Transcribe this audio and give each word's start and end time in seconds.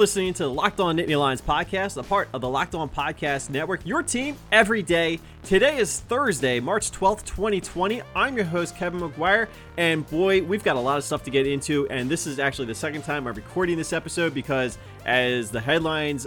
listening 0.00 0.32
to 0.32 0.44
the 0.44 0.50
Locked 0.50 0.80
On 0.80 0.96
Nittany 0.96 1.20
Lions 1.20 1.42
podcast, 1.42 1.98
a 1.98 2.02
part 2.02 2.30
of 2.32 2.40
the 2.40 2.48
Locked 2.48 2.74
On 2.74 2.88
Podcast 2.88 3.50
Network, 3.50 3.84
your 3.84 4.02
team 4.02 4.34
every 4.50 4.82
day. 4.82 5.20
Today 5.42 5.76
is 5.76 6.00
Thursday, 6.00 6.58
March 6.58 6.90
12th, 6.90 7.22
2020. 7.26 8.00
I'm 8.16 8.34
your 8.34 8.46
host, 8.46 8.74
Kevin 8.76 9.00
McGuire, 9.00 9.46
and 9.76 10.08
boy, 10.08 10.42
we've 10.42 10.64
got 10.64 10.76
a 10.76 10.80
lot 10.80 10.96
of 10.96 11.04
stuff 11.04 11.22
to 11.24 11.30
get 11.30 11.46
into. 11.46 11.86
And 11.90 12.10
this 12.10 12.26
is 12.26 12.38
actually 12.38 12.64
the 12.64 12.74
second 12.74 13.02
time 13.02 13.26
I'm 13.26 13.34
recording 13.34 13.76
this 13.76 13.92
episode 13.92 14.32
because 14.32 14.78
as 15.04 15.50
the 15.50 15.60
headlines 15.60 16.26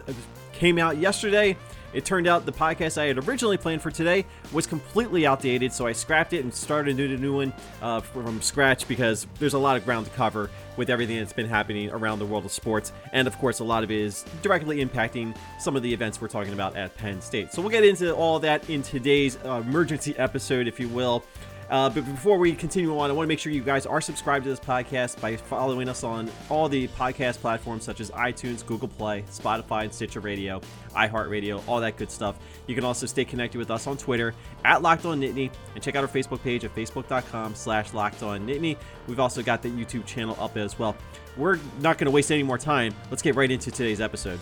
came 0.51 0.77
out 0.77 0.97
yesterday, 0.97 1.57
it 1.93 2.05
turned 2.05 2.27
out 2.27 2.45
the 2.45 2.51
podcast 2.51 2.97
I 2.97 3.05
had 3.05 3.27
originally 3.27 3.57
planned 3.57 3.81
for 3.81 3.91
today 3.91 4.25
was 4.51 4.65
completely 4.65 5.25
outdated, 5.25 5.71
so 5.71 5.87
I 5.87 5.91
scrapped 5.91 6.33
it 6.33 6.43
and 6.43 6.53
started 6.53 6.99
a 6.99 7.17
new 7.17 7.35
one 7.35 7.53
uh, 7.81 8.01
from 8.01 8.41
scratch 8.41 8.87
because 8.87 9.27
there's 9.39 9.53
a 9.53 9.59
lot 9.59 9.77
of 9.77 9.85
ground 9.85 10.05
to 10.07 10.11
cover 10.13 10.49
with 10.75 10.89
everything 10.89 11.17
that's 11.17 11.33
been 11.33 11.47
happening 11.47 11.89
around 11.91 12.19
the 12.19 12.25
world 12.25 12.45
of 12.45 12.51
sports. 12.51 12.91
And 13.11 13.27
of 13.27 13.37
course, 13.37 13.59
a 13.59 13.63
lot 13.63 13.83
of 13.83 13.91
it 13.91 13.99
is 13.99 14.25
directly 14.41 14.83
impacting 14.83 15.35
some 15.59 15.75
of 15.75 15.83
the 15.83 15.93
events 15.93 16.19
we're 16.19 16.27
talking 16.27 16.53
about 16.53 16.75
at 16.75 16.95
Penn 16.97 17.21
State. 17.21 17.51
So 17.53 17.61
we'll 17.61 17.71
get 17.71 17.83
into 17.83 18.13
all 18.15 18.39
that 18.39 18.69
in 18.69 18.81
today's 18.81 19.37
uh, 19.45 19.63
emergency 19.65 20.15
episode, 20.17 20.67
if 20.67 20.79
you 20.79 20.89
will. 20.89 21.23
Uh, 21.69 21.89
but 21.89 22.05
before 22.05 22.37
we 22.37 22.53
continue 22.53 22.97
on, 22.97 23.09
I 23.09 23.13
want 23.13 23.25
to 23.25 23.27
make 23.27 23.39
sure 23.39 23.51
you 23.51 23.63
guys 23.63 23.85
are 23.85 24.01
subscribed 24.01 24.43
to 24.43 24.49
this 24.49 24.59
podcast 24.59 25.19
by 25.19 25.35
following 25.35 25.89
us 25.89 26.03
on 26.03 26.29
all 26.49 26.69
the 26.69 26.87
podcast 26.89 27.39
platforms 27.39 27.83
such 27.83 27.99
as 27.99 28.11
iTunes, 28.11 28.65
Google 28.65 28.87
Play, 28.87 29.23
Spotify, 29.29 29.83
and 29.83 29.93
Stitcher 29.93 30.19
Radio, 30.19 30.61
iHeartRadio, 30.95 31.61
all 31.67 31.79
that 31.79 31.97
good 31.97 32.11
stuff. 32.11 32.35
You 32.67 32.75
can 32.75 32.83
also 32.83 33.05
stay 33.05 33.25
connected 33.25 33.57
with 33.57 33.71
us 33.71 33.87
on 33.87 33.97
Twitter 33.97 34.35
at 34.65 34.81
Locked 34.81 35.05
On 35.05 35.19
Nittany 35.19 35.51
and 35.73 35.83
check 35.83 35.95
out 35.95 36.03
our 36.03 36.09
Facebook 36.09 36.43
page 36.43 36.63
at 36.63 36.75
facebook.com 36.75 37.55
slash 37.55 37.93
Locked 37.93 38.23
On 38.23 38.45
Nittany. 38.45 38.77
We've 39.07 39.19
also 39.19 39.41
got 39.41 39.61
the 39.61 39.69
YouTube 39.69 40.05
channel 40.05 40.37
up 40.39 40.57
as 40.57 40.77
well. 40.77 40.95
We're 41.37 41.59
not 41.79 41.97
going 41.97 42.05
to 42.05 42.11
waste 42.11 42.31
any 42.31 42.43
more 42.43 42.57
time. 42.57 42.93
Let's 43.09 43.21
get 43.23 43.35
right 43.35 43.49
into 43.49 43.71
today's 43.71 44.01
episode. 44.01 44.39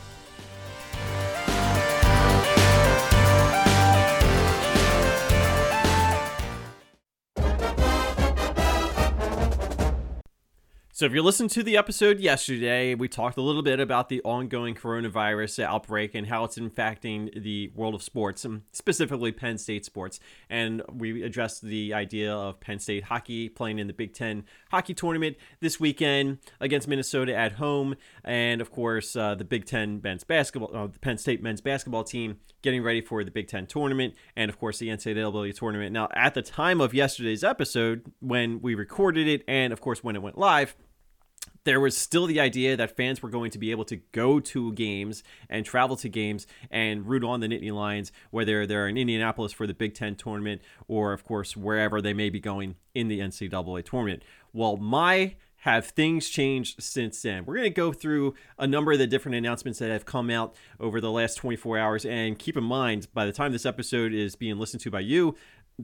So, 11.02 11.08
if 11.08 11.14
you're 11.14 11.24
listening 11.24 11.50
to 11.50 11.64
the 11.64 11.78
episode 11.78 12.20
yesterday, 12.20 12.94
we 12.94 13.08
talked 13.08 13.40
a 13.40 13.42
little 13.42 13.64
bit 13.64 13.80
about 13.80 14.08
the 14.08 14.22
ongoing 14.22 14.76
coronavirus 14.76 15.64
outbreak 15.64 16.14
and 16.14 16.28
how 16.28 16.44
it's 16.44 16.60
impacting 16.60 17.42
the 17.42 17.72
world 17.74 17.96
of 17.96 18.04
sports, 18.04 18.46
and 18.46 18.62
specifically 18.72 19.32
Penn 19.32 19.58
State 19.58 19.84
sports. 19.84 20.20
And 20.48 20.84
we 20.94 21.24
addressed 21.24 21.64
the 21.64 21.92
idea 21.96 22.32
of 22.32 22.60
Penn 22.60 22.78
State 22.78 23.06
hockey 23.06 23.50
playing 23.50 23.80
in 23.80 23.88
the 23.88 23.94
Big 23.94 24.14
Ten 24.14 24.44
hockey 24.70 24.94
tournament 24.94 25.38
this 25.60 25.80
weekend 25.80 26.38
against 26.60 26.88
Minnesota 26.88 27.36
at 27.36 27.54
home. 27.54 27.96
And 28.24 28.62
of 28.62 28.70
course, 28.70 29.16
uh, 29.16 29.34
the 29.34 29.44
Big 29.44 29.66
Ten 29.66 30.02
men's 30.04 30.24
basketball, 30.24 30.70
uh, 30.72 30.86
the 30.86 31.00
Penn 31.00 31.18
State 31.18 31.42
men's 31.42 31.62
basketball 31.62 32.04
team 32.04 32.38
getting 32.62 32.84
ready 32.84 33.02
for 33.02 33.24
the 33.24 33.32
Big 33.32 33.48
Ten 33.48 33.66
tournament 33.66 34.14
and, 34.36 34.50
of 34.50 34.60
course, 34.60 34.78
the 34.78 34.90
NCAA 34.90 35.56
tournament. 35.56 35.94
Now, 35.94 36.10
at 36.14 36.36
the 36.36 36.44
time 36.44 36.80
of 36.80 36.94
yesterday's 36.94 37.44
episode, 37.44 38.04
when 38.20 38.62
we 38.62 38.76
recorded 38.76 39.28
it, 39.28 39.44
and 39.48 39.74
of 39.74 39.82
course, 39.82 40.04
when 40.04 40.16
it 40.16 40.22
went 40.22 40.38
live, 40.38 40.76
there 41.64 41.80
was 41.80 41.96
still 41.96 42.26
the 42.26 42.40
idea 42.40 42.76
that 42.76 42.96
fans 42.96 43.22
were 43.22 43.30
going 43.30 43.52
to 43.52 43.60
be 43.60 43.72
able 43.72 43.86
to 43.86 43.98
go 44.12 44.40
to 44.40 44.74
games 44.74 45.24
and 45.50 45.66
travel 45.66 45.96
to 45.98 46.10
games 46.10 46.48
and 46.70 47.08
root 47.08 47.24
on 47.24 47.40
the 47.40 47.48
Nittany 47.48 47.72
Lions, 47.72 48.12
whether 48.32 48.66
they're 48.66 48.88
in 48.88 48.98
Indianapolis 48.98 49.52
for 49.52 49.68
the 49.68 49.74
Big 49.74 49.94
Ten 49.94 50.16
tournament 50.16 50.62
or, 50.88 51.14
of 51.14 51.24
course, 51.24 51.56
wherever 51.56 52.02
they 52.02 52.14
may 52.14 52.30
be 52.30 52.40
going 52.40 52.76
in 52.96 53.08
the 53.08 53.20
NCAA 53.20 53.86
tournament. 53.86 54.24
Well, 54.54 54.78
my 54.78 55.36
have 55.58 55.86
things 55.86 56.28
changed 56.28 56.82
since 56.82 57.22
then? 57.22 57.46
We're 57.46 57.58
going 57.58 57.66
to 57.66 57.70
go 57.70 57.94
through 57.94 58.34
a 58.58 58.66
number 58.66 58.94
of 58.94 58.98
the 58.98 59.06
different 59.06 59.36
announcements 59.36 59.78
that 59.78 59.92
have 59.92 60.06
come 60.06 60.32
out 60.32 60.56
over 60.80 61.00
the 61.00 61.12
last 61.12 61.36
24 61.36 61.78
hours. 61.78 62.06
And 62.06 62.40
keep 62.40 62.58
in 62.58 62.64
mind, 62.64 63.08
by 63.14 63.28
the 63.28 63.32
time 63.32 63.52
this 63.52 63.68
episode 63.68 64.12
is 64.12 64.36
being 64.36 64.58
listened 64.58 64.82
to 64.82 64.90
by 64.90 65.02
you, 65.02 65.36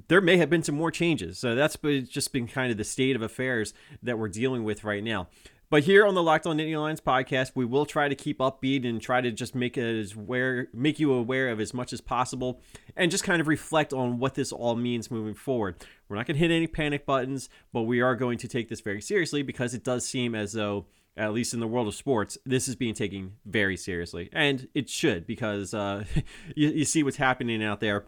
there 0.08 0.22
may 0.22 0.38
have 0.38 0.50
been 0.50 0.64
some 0.64 0.76
more 0.76 0.90
changes. 0.90 1.38
So 1.38 1.54
that's 1.54 1.78
just 2.10 2.34
been 2.34 2.48
kind 2.48 2.72
of 2.72 2.78
the 2.78 2.84
state 2.84 3.16
of 3.16 3.22
affairs 3.22 3.76
that 4.02 4.18
we're 4.18 4.30
dealing 4.30 4.64
with 4.64 4.84
right 4.84 5.04
now. 5.04 5.28
But 5.70 5.84
here 5.84 6.06
on 6.06 6.16
the 6.16 6.24
Locked 6.24 6.48
On 6.48 6.58
Nittany 6.58 6.80
Lions 6.80 7.02
podcast, 7.02 7.52
we 7.54 7.66
will 7.66 7.86
try 7.86 8.08
to 8.08 8.16
keep 8.16 8.38
upbeat 8.38 8.88
and 8.88 9.02
try 9.02 9.20
to 9.20 9.32
just 9.32 9.54
make 9.54 9.78
as 9.78 10.14
aware, 10.14 10.70
make 10.74 10.98
you 10.98 11.12
aware 11.12 11.50
of 11.50 11.60
as 11.60 11.74
much 11.74 11.92
as 11.92 12.00
possible, 12.00 12.62
and 12.96 13.12
just 13.12 13.26
kind 13.26 13.42
of 13.42 13.50
reflect 13.50 13.92
on 13.92 14.18
what 14.18 14.36
this 14.36 14.54
all 14.54 14.78
means 14.78 15.12
moving 15.12 15.34
forward. 15.34 15.76
We're 16.08 16.16
not 16.16 16.26
going 16.26 16.36
to 16.36 16.40
hit 16.40 16.52
any 16.52 16.68
panic 16.68 17.06
buttons, 17.06 17.50
but 17.74 17.82
we 17.82 18.00
are 18.00 18.16
going 18.16 18.38
to 18.38 18.48
take 18.48 18.70
this 18.70 18.80
very 18.80 19.02
seriously 19.02 19.42
because 19.42 19.74
it 19.74 19.84
does 19.84 20.08
seem 20.08 20.36
as 20.36 20.54
though, 20.54 20.86
at 21.18 21.34
least 21.34 21.54
in 21.54 21.60
the 21.60 21.68
world 21.68 21.90
of 21.90 21.96
sports, 21.96 22.38
this 22.46 22.70
is 22.70 22.78
being 22.78 22.94
taken 22.94 23.34
very 23.46 23.76
seriously, 23.76 24.30
and 24.32 24.70
it 24.74 24.90
should 24.90 25.28
because 25.28 25.74
uh, 25.74 26.06
you, 26.56 26.70
you 26.70 26.86
see 26.86 27.04
what's 27.04 27.18
happening 27.18 27.62
out 27.62 27.82
there 27.82 28.06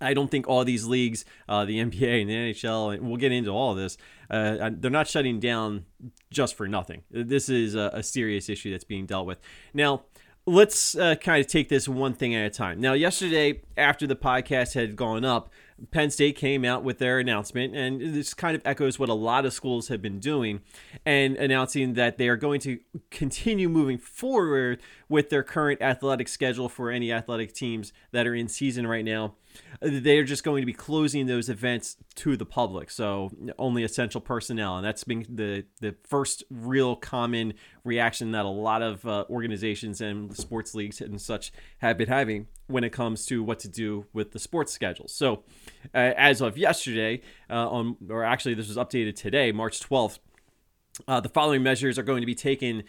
I 0.00 0.14
don't 0.14 0.30
think 0.30 0.48
all 0.48 0.64
these 0.64 0.86
leagues, 0.86 1.24
uh, 1.48 1.64
the 1.64 1.78
NBA 1.78 2.22
and 2.22 2.30
the 2.30 2.34
NHL, 2.34 2.94
and 2.94 3.08
we'll 3.08 3.16
get 3.16 3.32
into 3.32 3.50
all 3.50 3.74
this, 3.74 3.96
uh, 4.30 4.70
they're 4.72 4.90
not 4.90 5.08
shutting 5.08 5.40
down 5.40 5.84
just 6.30 6.54
for 6.54 6.68
nothing. 6.68 7.02
This 7.10 7.48
is 7.48 7.74
a, 7.74 7.90
a 7.94 8.02
serious 8.02 8.48
issue 8.48 8.70
that's 8.70 8.84
being 8.84 9.06
dealt 9.06 9.26
with. 9.26 9.38
Now, 9.74 10.04
let's 10.46 10.96
uh, 10.96 11.16
kind 11.16 11.40
of 11.44 11.50
take 11.50 11.68
this 11.68 11.88
one 11.88 12.14
thing 12.14 12.34
at 12.34 12.46
a 12.46 12.50
time. 12.50 12.80
Now, 12.80 12.92
yesterday, 12.92 13.62
after 13.76 14.06
the 14.06 14.16
podcast 14.16 14.74
had 14.74 14.96
gone 14.96 15.24
up, 15.24 15.50
Penn 15.90 16.10
State 16.10 16.36
came 16.36 16.64
out 16.64 16.84
with 16.84 16.98
their 16.98 17.18
announcement, 17.18 17.74
and 17.74 18.00
this 18.14 18.34
kind 18.34 18.54
of 18.54 18.62
echoes 18.66 18.98
what 18.98 19.08
a 19.08 19.14
lot 19.14 19.46
of 19.46 19.52
schools 19.52 19.88
have 19.88 20.02
been 20.02 20.18
doing, 20.18 20.60
and 21.06 21.36
announcing 21.36 21.94
that 21.94 22.18
they 22.18 22.28
are 22.28 22.36
going 22.36 22.60
to 22.60 22.78
continue 23.10 23.68
moving 23.68 23.96
forward 23.96 24.80
with 25.08 25.30
their 25.30 25.42
current 25.42 25.80
athletic 25.80 26.28
schedule 26.28 26.68
for 26.68 26.90
any 26.90 27.10
athletic 27.10 27.54
teams 27.54 27.92
that 28.12 28.26
are 28.26 28.34
in 28.34 28.46
season 28.46 28.86
right 28.86 29.04
now 29.04 29.34
they're 29.80 30.24
just 30.24 30.44
going 30.44 30.62
to 30.62 30.66
be 30.66 30.72
closing 30.72 31.26
those 31.26 31.48
events 31.48 31.96
to 32.16 32.36
the 32.36 32.44
public. 32.44 32.90
So 32.90 33.30
only 33.58 33.82
essential 33.82 34.20
personnel. 34.20 34.76
And 34.76 34.84
that's 34.84 35.04
been 35.04 35.26
the 35.28 35.64
the 35.80 35.94
first 36.04 36.44
real 36.50 36.96
common 36.96 37.54
reaction 37.84 38.32
that 38.32 38.44
a 38.44 38.48
lot 38.48 38.82
of 38.82 39.06
uh, 39.06 39.24
organizations 39.30 40.00
and 40.00 40.36
sports 40.36 40.74
leagues 40.74 41.00
and 41.00 41.20
such 41.20 41.52
have 41.78 41.96
been 41.96 42.08
having 42.08 42.46
when 42.66 42.84
it 42.84 42.90
comes 42.90 43.26
to 43.26 43.42
what 43.42 43.58
to 43.60 43.68
do 43.68 44.06
with 44.12 44.32
the 44.32 44.38
sports 44.38 44.72
schedules. 44.72 45.14
So 45.14 45.44
uh, 45.94 46.12
as 46.16 46.40
of 46.40 46.58
yesterday 46.58 47.22
uh, 47.48 47.68
on 47.68 47.96
or 48.08 48.24
actually 48.24 48.54
this 48.54 48.68
was 48.68 48.76
updated 48.76 49.16
today 49.16 49.52
march 49.52 49.80
12th 49.80 50.18
uh, 51.08 51.20
the 51.20 51.28
following 51.28 51.62
measures 51.62 51.98
are 51.98 52.02
going 52.02 52.20
to 52.20 52.26
be 52.26 52.34
taken 52.34 52.84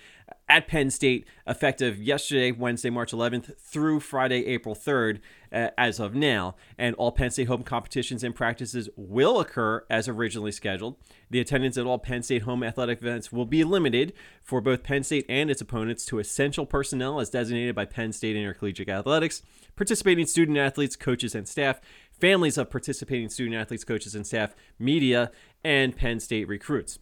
at 0.51 0.67
Penn 0.67 0.89
State 0.89 1.25
effective 1.47 2.01
yesterday, 2.01 2.51
Wednesday, 2.51 2.89
March 2.89 3.13
11th, 3.13 3.57
through 3.57 4.01
Friday, 4.01 4.45
April 4.47 4.75
3rd, 4.75 5.19
uh, 5.53 5.69
as 5.77 5.99
of 5.99 6.13
now. 6.13 6.55
And 6.77 6.93
all 6.95 7.11
Penn 7.11 7.31
State 7.31 7.47
home 7.47 7.63
competitions 7.63 8.23
and 8.23 8.35
practices 8.35 8.89
will 8.97 9.39
occur 9.39 9.85
as 9.89 10.07
originally 10.07 10.51
scheduled. 10.51 10.97
The 11.29 11.39
attendance 11.39 11.77
at 11.77 11.85
all 11.85 11.99
Penn 11.99 12.21
State 12.23 12.41
home 12.41 12.63
athletic 12.63 12.99
events 13.01 13.31
will 13.31 13.45
be 13.45 13.63
limited 13.63 14.13
for 14.41 14.59
both 14.59 14.83
Penn 14.83 15.03
State 15.03 15.25
and 15.29 15.49
its 15.49 15.61
opponents 15.61 16.05
to 16.07 16.19
essential 16.19 16.65
personnel 16.65 17.19
as 17.19 17.29
designated 17.29 17.73
by 17.73 17.85
Penn 17.85 18.11
State 18.11 18.35
Intercollegiate 18.35 18.89
Athletics, 18.89 19.41
participating 19.75 20.25
student 20.25 20.57
athletes, 20.57 20.95
coaches, 20.97 21.33
and 21.33 21.47
staff, 21.47 21.79
families 22.11 22.57
of 22.57 22.69
participating 22.69 23.29
student 23.29 23.55
athletes, 23.55 23.83
coaches, 23.83 24.15
and 24.15 24.27
staff, 24.27 24.53
media, 24.77 25.31
and 25.63 25.95
Penn 25.95 26.19
State 26.19 26.47
recruits. 26.47 26.99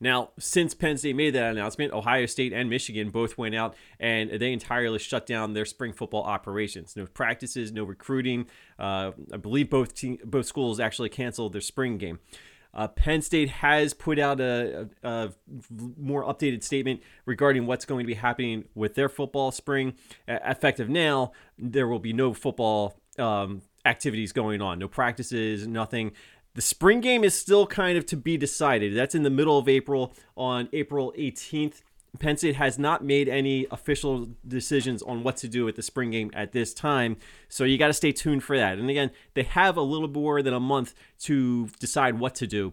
Now, 0.00 0.30
since 0.38 0.74
Penn 0.74 0.98
State 0.98 1.16
made 1.16 1.34
that 1.34 1.52
announcement, 1.52 1.92
Ohio 1.92 2.26
State 2.26 2.52
and 2.52 2.68
Michigan 2.68 3.10
both 3.10 3.38
went 3.38 3.54
out 3.54 3.74
and 4.00 4.30
they 4.30 4.52
entirely 4.52 4.98
shut 4.98 5.26
down 5.26 5.54
their 5.54 5.64
spring 5.64 5.92
football 5.92 6.24
operations. 6.24 6.96
No 6.96 7.06
practices, 7.06 7.72
no 7.72 7.84
recruiting. 7.84 8.46
Uh, 8.78 9.12
I 9.32 9.36
believe 9.36 9.70
both 9.70 9.94
te- 9.94 10.20
both 10.24 10.46
schools 10.46 10.80
actually 10.80 11.08
canceled 11.08 11.52
their 11.52 11.60
spring 11.60 11.98
game. 11.98 12.18
Uh, 12.74 12.88
Penn 12.88 13.22
State 13.22 13.48
has 13.50 13.94
put 13.94 14.18
out 14.18 14.40
a, 14.40 14.88
a, 15.04 15.08
a, 15.08 15.32
more 15.96 16.24
updated 16.24 16.64
statement 16.64 17.00
regarding 17.24 17.66
what's 17.66 17.84
going 17.84 18.04
to 18.04 18.06
be 18.06 18.14
happening 18.14 18.64
with 18.74 18.96
their 18.96 19.08
football 19.08 19.52
spring. 19.52 19.94
Effective 20.26 20.88
now, 20.88 21.30
there 21.56 21.86
will 21.86 22.00
be 22.00 22.12
no 22.12 22.34
football 22.34 22.98
um, 23.16 23.62
activities 23.84 24.32
going 24.32 24.60
on, 24.60 24.78
no 24.78 24.88
practices, 24.88 25.66
nothing. 25.66 26.12
The 26.54 26.62
spring 26.62 27.00
game 27.00 27.24
is 27.24 27.38
still 27.38 27.66
kind 27.66 27.98
of 27.98 28.06
to 28.06 28.16
be 28.16 28.36
decided. 28.36 28.94
That's 28.94 29.14
in 29.14 29.24
the 29.24 29.30
middle 29.30 29.58
of 29.58 29.68
April 29.68 30.14
on 30.36 30.68
April 30.72 31.12
18th. 31.18 31.82
Penn 32.20 32.36
State 32.36 32.54
has 32.54 32.78
not 32.78 33.04
made 33.04 33.28
any 33.28 33.66
official 33.72 34.28
decisions 34.46 35.02
on 35.02 35.24
what 35.24 35.36
to 35.38 35.48
do 35.48 35.64
with 35.64 35.74
the 35.74 35.82
spring 35.82 36.12
game 36.12 36.30
at 36.32 36.52
this 36.52 36.72
time, 36.72 37.16
so 37.48 37.64
you 37.64 37.76
got 37.76 37.88
to 37.88 37.92
stay 37.92 38.12
tuned 38.12 38.44
for 38.44 38.56
that. 38.56 38.78
And 38.78 38.88
again, 38.88 39.10
they 39.34 39.42
have 39.42 39.76
a 39.76 39.82
little 39.82 40.06
more 40.06 40.40
than 40.40 40.54
a 40.54 40.60
month 40.60 40.94
to 41.20 41.66
decide 41.80 42.20
what 42.20 42.36
to 42.36 42.46
do 42.46 42.72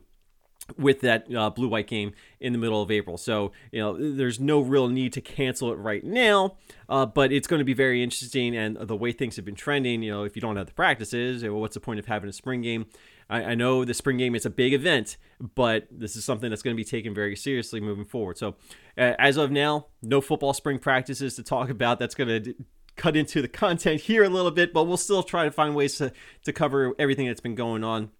with 0.77 1.01
that 1.01 1.33
uh, 1.33 1.49
blue 1.49 1.67
white 1.67 1.87
game 1.87 2.13
in 2.39 2.53
the 2.53 2.59
middle 2.59 2.81
of 2.81 2.91
April. 2.91 3.17
So, 3.17 3.51
you 3.71 3.79
know, 3.81 3.97
there's 3.97 4.39
no 4.39 4.59
real 4.59 4.87
need 4.87 5.11
to 5.13 5.21
cancel 5.21 5.71
it 5.71 5.75
right 5.75 6.03
now, 6.03 6.57
uh, 6.87 7.07
but 7.07 7.31
it's 7.31 7.47
going 7.47 7.59
to 7.59 7.65
be 7.65 7.73
very 7.73 8.03
interesting. 8.03 8.55
And 8.55 8.77
the 8.77 8.95
way 8.95 9.11
things 9.11 9.35
have 9.37 9.45
been 9.45 9.55
trending, 9.55 10.03
you 10.03 10.11
know, 10.11 10.23
if 10.23 10.35
you 10.35 10.41
don't 10.41 10.55
have 10.55 10.67
the 10.67 10.73
practices, 10.73 11.43
what's 11.43 11.73
the 11.73 11.79
point 11.79 11.99
of 11.99 12.05
having 12.05 12.29
a 12.29 12.33
spring 12.33 12.61
game? 12.61 12.85
I, 13.31 13.43
I 13.43 13.55
know 13.55 13.85
the 13.85 13.93
spring 13.93 14.17
game 14.17 14.35
is 14.35 14.45
a 14.45 14.49
big 14.49 14.73
event, 14.73 15.17
but 15.39 15.87
this 15.89 16.15
is 16.15 16.25
something 16.25 16.49
that's 16.49 16.61
going 16.61 16.75
to 16.75 16.77
be 16.77 16.87
taken 16.87 17.15
very 17.15 17.35
seriously 17.35 17.79
moving 17.79 18.05
forward. 18.05 18.37
So, 18.37 18.55
uh, 18.97 19.13
as 19.17 19.37
of 19.37 19.49
now, 19.49 19.87
no 20.03 20.21
football 20.21 20.53
spring 20.53 20.77
practices 20.77 21.35
to 21.37 21.43
talk 21.43 21.69
about. 21.69 21.97
That's 21.97 22.13
going 22.13 22.27
to 22.27 22.39
d- 22.41 22.55
cut 22.97 23.15
into 23.15 23.41
the 23.41 23.47
content 23.47 24.01
here 24.01 24.23
a 24.23 24.29
little 24.29 24.51
bit, 24.51 24.73
but 24.73 24.83
we'll 24.83 24.97
still 24.97 25.23
try 25.23 25.45
to 25.45 25.51
find 25.51 25.73
ways 25.73 25.97
to, 25.97 26.11
to 26.43 26.53
cover 26.53 26.93
everything 26.99 27.25
that's 27.25 27.41
been 27.41 27.55
going 27.55 27.83
on 27.83 28.11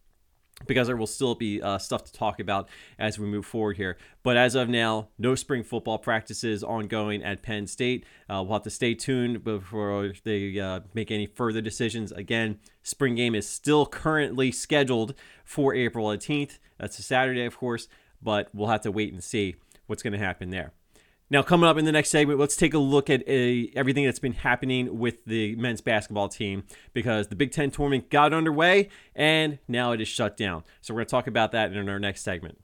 because 0.68 0.88
there 0.88 0.98
will 0.98 1.08
still 1.08 1.36
be 1.36 1.62
uh, 1.62 1.78
stuff 1.78 2.04
to 2.06 2.14
talk 2.14 2.40
about 2.40 2.70
as 2.98 3.20
we 3.20 3.28
move 3.28 3.46
forward 3.46 3.78
here. 3.78 3.98
But 4.24 4.38
as 4.38 4.56
of 4.56 4.70
now, 4.70 5.10
no 5.18 5.36
spring 5.36 5.64
football 5.64 5.98
practices 5.98 6.64
ongoing 6.64 7.24
at 7.24 7.42
Penn 7.42 7.68
State. 7.68 8.06
Uh, 8.30 8.44
we'll 8.44 8.54
have 8.54 8.64
to 8.64 8.70
stay 8.70 8.94
tuned 8.94 9.44
before 9.44 10.14
they 10.24 10.60
uh, 10.60 10.82
make 10.94 11.12
any 11.12 11.26
further 11.26 11.62
decisions. 11.62 12.12
Again, 12.12 12.60
spring 12.84 13.16
game 13.16 13.36
is 13.36 13.48
still 13.48 13.86
currently 13.86 14.52
scheduled 14.52 15.14
for 15.44 15.74
April 15.74 16.08
18th. 16.08 16.60
That's 16.78 17.00
a 17.00 17.04
Saturday, 17.04 17.46
of 17.46 17.58
course, 17.58 17.88
but 18.22 18.50
we'll 18.54 18.70
have 18.70 18.82
to 18.82 18.92
wait 18.92 19.14
and 19.14 19.24
see 19.24 19.56
what's 19.88 20.04
going 20.04 20.14
to 20.14 20.20
happen 20.20 20.50
there. 20.50 20.74
Now, 21.32 21.42
coming 21.42 21.70
up 21.70 21.78
in 21.78 21.86
the 21.86 21.94
next 21.94 22.10
segment, 22.10 22.40
let's 22.40 22.58
take 22.58 22.74
a 22.74 22.78
look 22.78 23.10
at 23.10 23.24
a, 23.26 23.72
everything 23.74 24.04
that's 24.04 24.20
been 24.20 24.34
happening 24.34 25.00
with 25.00 25.24
the 25.24 25.56
men's 25.56 25.80
basketball 25.80 26.28
team 26.28 26.66
because 26.92 27.30
the 27.30 27.38
Big 27.38 27.54
Ten 27.54 27.72
tournament 27.72 28.10
got 28.10 28.34
underway 28.34 28.90
and 29.16 29.58
now 29.66 29.94
it 29.94 30.02
is 30.02 30.10
shut 30.10 30.36
down. 30.36 30.66
So, 30.82 30.94
we're 30.94 31.00
going 31.00 31.08
to 31.08 31.12
talk 31.12 31.28
about 31.28 31.54
that 31.54 31.72
in 31.72 31.88
our 31.88 32.00
next 32.00 32.24
segment. 32.24 32.61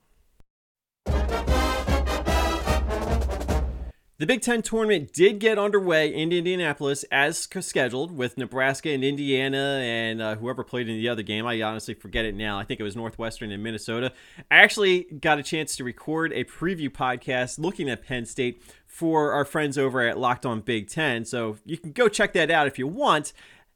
The 4.18 4.26
Big 4.26 4.42
Ten 4.42 4.62
tournament 4.62 5.12
did 5.12 5.38
get 5.38 5.60
underway 5.60 6.12
in 6.12 6.32
Indianapolis 6.32 7.04
as 7.04 7.38
scheduled 7.38 8.10
with 8.10 8.36
Nebraska 8.36 8.90
and 8.90 9.04
Indiana 9.04 9.78
and 9.80 10.20
uh, 10.20 10.34
whoever 10.34 10.64
played 10.64 10.88
in 10.88 10.96
the 10.96 11.08
other 11.08 11.22
game. 11.22 11.46
I 11.46 11.62
honestly 11.62 11.94
forget 11.94 12.24
it 12.24 12.34
now. 12.34 12.58
I 12.58 12.64
think 12.64 12.80
it 12.80 12.82
was 12.82 12.96
Northwestern 12.96 13.52
and 13.52 13.62
Minnesota. 13.62 14.12
I 14.50 14.56
actually 14.56 15.04
got 15.04 15.38
a 15.38 15.44
chance 15.44 15.76
to 15.76 15.84
record 15.84 16.32
a 16.32 16.42
preview 16.42 16.88
podcast 16.88 17.60
looking 17.60 17.88
at 17.88 18.04
Penn 18.04 18.26
State 18.26 18.60
for 18.86 19.30
our 19.30 19.44
friends 19.44 19.78
over 19.78 20.00
at 20.00 20.18
Locked 20.18 20.44
On 20.44 20.62
Big 20.62 20.88
Ten. 20.90 21.24
So 21.24 21.58
you 21.64 21.78
can 21.78 21.92
go 21.92 22.08
check 22.08 22.32
that 22.32 22.50
out 22.50 22.66
if 22.66 22.76
you 22.76 22.88
want. 22.88 23.32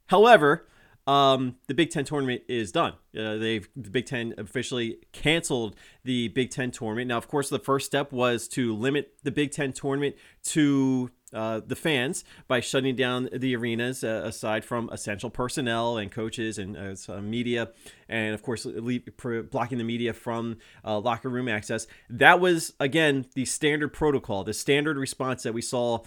However, 0.06 0.66
um, 1.06 1.56
the 1.66 1.74
Big 1.74 1.90
Ten 1.90 2.04
tournament 2.04 2.42
is 2.48 2.70
done. 2.72 2.94
Uh, 3.18 3.36
they've 3.36 3.68
the 3.74 3.90
Big 3.90 4.06
Ten 4.06 4.34
officially 4.38 4.98
canceled 5.12 5.74
the 6.04 6.28
Big 6.28 6.50
Ten 6.50 6.70
tournament. 6.70 7.08
Now, 7.08 7.18
of 7.18 7.28
course, 7.28 7.48
the 7.48 7.58
first 7.58 7.86
step 7.86 8.12
was 8.12 8.46
to 8.48 8.74
limit 8.74 9.14
the 9.22 9.32
Big 9.32 9.50
Ten 9.50 9.72
tournament 9.72 10.16
to 10.44 11.10
uh, 11.32 11.60
the 11.66 11.74
fans 11.74 12.24
by 12.46 12.60
shutting 12.60 12.94
down 12.94 13.28
the 13.32 13.56
arenas, 13.56 14.04
uh, 14.04 14.22
aside 14.24 14.64
from 14.64 14.90
essential 14.90 15.30
personnel 15.30 15.96
and 15.96 16.12
coaches 16.12 16.58
and 16.58 16.76
uh, 16.76 17.20
media, 17.20 17.70
and 18.08 18.34
of 18.34 18.42
course, 18.42 18.66
leave, 18.66 19.08
blocking 19.50 19.78
the 19.78 19.84
media 19.84 20.12
from 20.12 20.58
uh, 20.84 20.98
locker 20.98 21.30
room 21.30 21.48
access. 21.48 21.86
That 22.10 22.38
was 22.38 22.74
again 22.78 23.26
the 23.34 23.44
standard 23.46 23.92
protocol, 23.92 24.44
the 24.44 24.54
standard 24.54 24.96
response 24.98 25.42
that 25.42 25.54
we 25.54 25.62
saw 25.62 26.00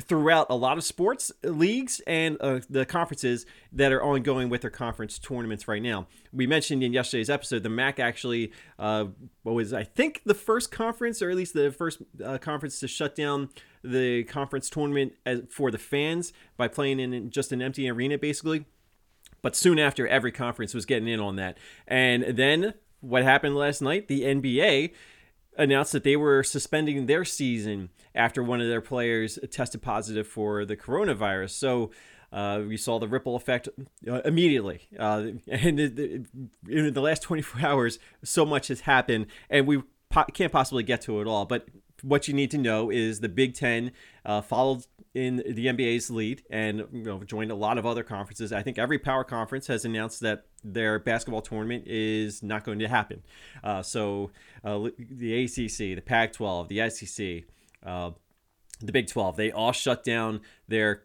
throughout 0.00 0.46
a 0.50 0.54
lot 0.54 0.76
of 0.76 0.84
sports 0.84 1.30
leagues 1.42 2.00
and 2.06 2.36
uh, 2.40 2.60
the 2.68 2.84
conferences 2.84 3.46
that 3.72 3.92
are 3.92 4.02
ongoing 4.02 4.48
with 4.48 4.62
their 4.62 4.70
conference 4.70 5.18
tournaments 5.18 5.68
right 5.68 5.82
now. 5.82 6.06
We 6.32 6.46
mentioned 6.46 6.82
in 6.82 6.92
yesterday's 6.92 7.30
episode 7.30 7.62
the 7.62 7.68
MAC 7.68 8.00
actually 8.00 8.52
uh, 8.78 9.06
was 9.44 9.72
I 9.72 9.84
think 9.84 10.22
the 10.24 10.34
first 10.34 10.72
conference 10.72 11.22
or 11.22 11.30
at 11.30 11.36
least 11.36 11.54
the 11.54 11.70
first 11.70 12.02
uh, 12.24 12.38
conference 12.38 12.80
to 12.80 12.88
shut 12.88 13.14
down 13.14 13.50
the 13.84 14.24
conference 14.24 14.68
tournament 14.68 15.12
as, 15.24 15.42
for 15.48 15.70
the 15.70 15.78
fans 15.78 16.32
by 16.56 16.66
playing 16.66 16.98
in 16.98 17.30
just 17.30 17.52
an 17.52 17.62
empty 17.62 17.88
arena 17.88 18.18
basically. 18.18 18.66
But 19.42 19.54
soon 19.54 19.78
after, 19.78 20.08
every 20.08 20.32
conference 20.32 20.72
was 20.72 20.86
getting 20.86 21.06
in 21.06 21.20
on 21.20 21.36
that. 21.36 21.58
And 21.86 22.22
then 22.36 22.72
what 23.00 23.22
happened 23.22 23.56
last 23.56 23.82
night? 23.82 24.08
The 24.08 24.22
NBA 24.22 24.92
announced 25.56 25.92
that 25.92 26.04
they 26.04 26.16
were 26.16 26.42
suspending 26.42 27.06
their 27.06 27.24
season 27.24 27.90
after 28.14 28.42
one 28.42 28.60
of 28.60 28.68
their 28.68 28.80
players 28.80 29.38
tested 29.50 29.82
positive 29.82 30.26
for 30.26 30.64
the 30.64 30.76
coronavirus. 30.76 31.50
So 31.50 31.90
uh, 32.32 32.62
we 32.66 32.76
saw 32.76 32.98
the 32.98 33.08
ripple 33.08 33.36
effect 33.36 33.68
uh, 34.08 34.20
immediately. 34.24 34.88
Uh, 34.98 35.26
and 35.48 35.78
in 35.78 36.26
the 36.92 37.00
last 37.00 37.22
24 37.22 37.60
hours, 37.66 37.98
so 38.22 38.44
much 38.44 38.68
has 38.68 38.80
happened, 38.80 39.26
and 39.48 39.66
we 39.66 39.82
po- 40.10 40.26
can't 40.32 40.52
possibly 40.52 40.82
get 40.82 41.00
to 41.02 41.20
it 41.20 41.26
all. 41.26 41.44
But 41.44 41.68
what 42.04 42.28
you 42.28 42.34
need 42.34 42.50
to 42.50 42.58
know 42.58 42.90
is 42.90 43.20
the 43.20 43.28
Big 43.28 43.54
Ten 43.54 43.92
uh, 44.24 44.42
followed 44.42 44.84
in 45.14 45.36
the 45.36 45.66
NBA's 45.66 46.10
lead 46.10 46.42
and 46.50 46.84
you 46.92 47.02
know, 47.02 47.22
joined 47.24 47.50
a 47.50 47.54
lot 47.54 47.78
of 47.78 47.86
other 47.86 48.02
conferences. 48.02 48.52
I 48.52 48.62
think 48.62 48.78
every 48.78 48.98
power 48.98 49.24
conference 49.24 49.66
has 49.68 49.84
announced 49.84 50.20
that 50.20 50.44
their 50.62 50.98
basketball 50.98 51.40
tournament 51.40 51.84
is 51.86 52.42
not 52.42 52.64
going 52.64 52.80
to 52.80 52.88
happen. 52.88 53.22
Uh, 53.62 53.82
so 53.82 54.32
uh, 54.64 54.88
the 54.98 55.44
ACC, 55.44 55.96
the 55.96 56.02
Pac-12, 56.04 56.68
the 56.68 56.90
SEC, 56.90 57.44
uh, 57.86 58.10
the 58.80 58.92
Big 58.92 59.06
12, 59.06 59.36
they 59.36 59.52
all 59.52 59.72
shut 59.72 60.04
down 60.04 60.40
their 60.68 61.04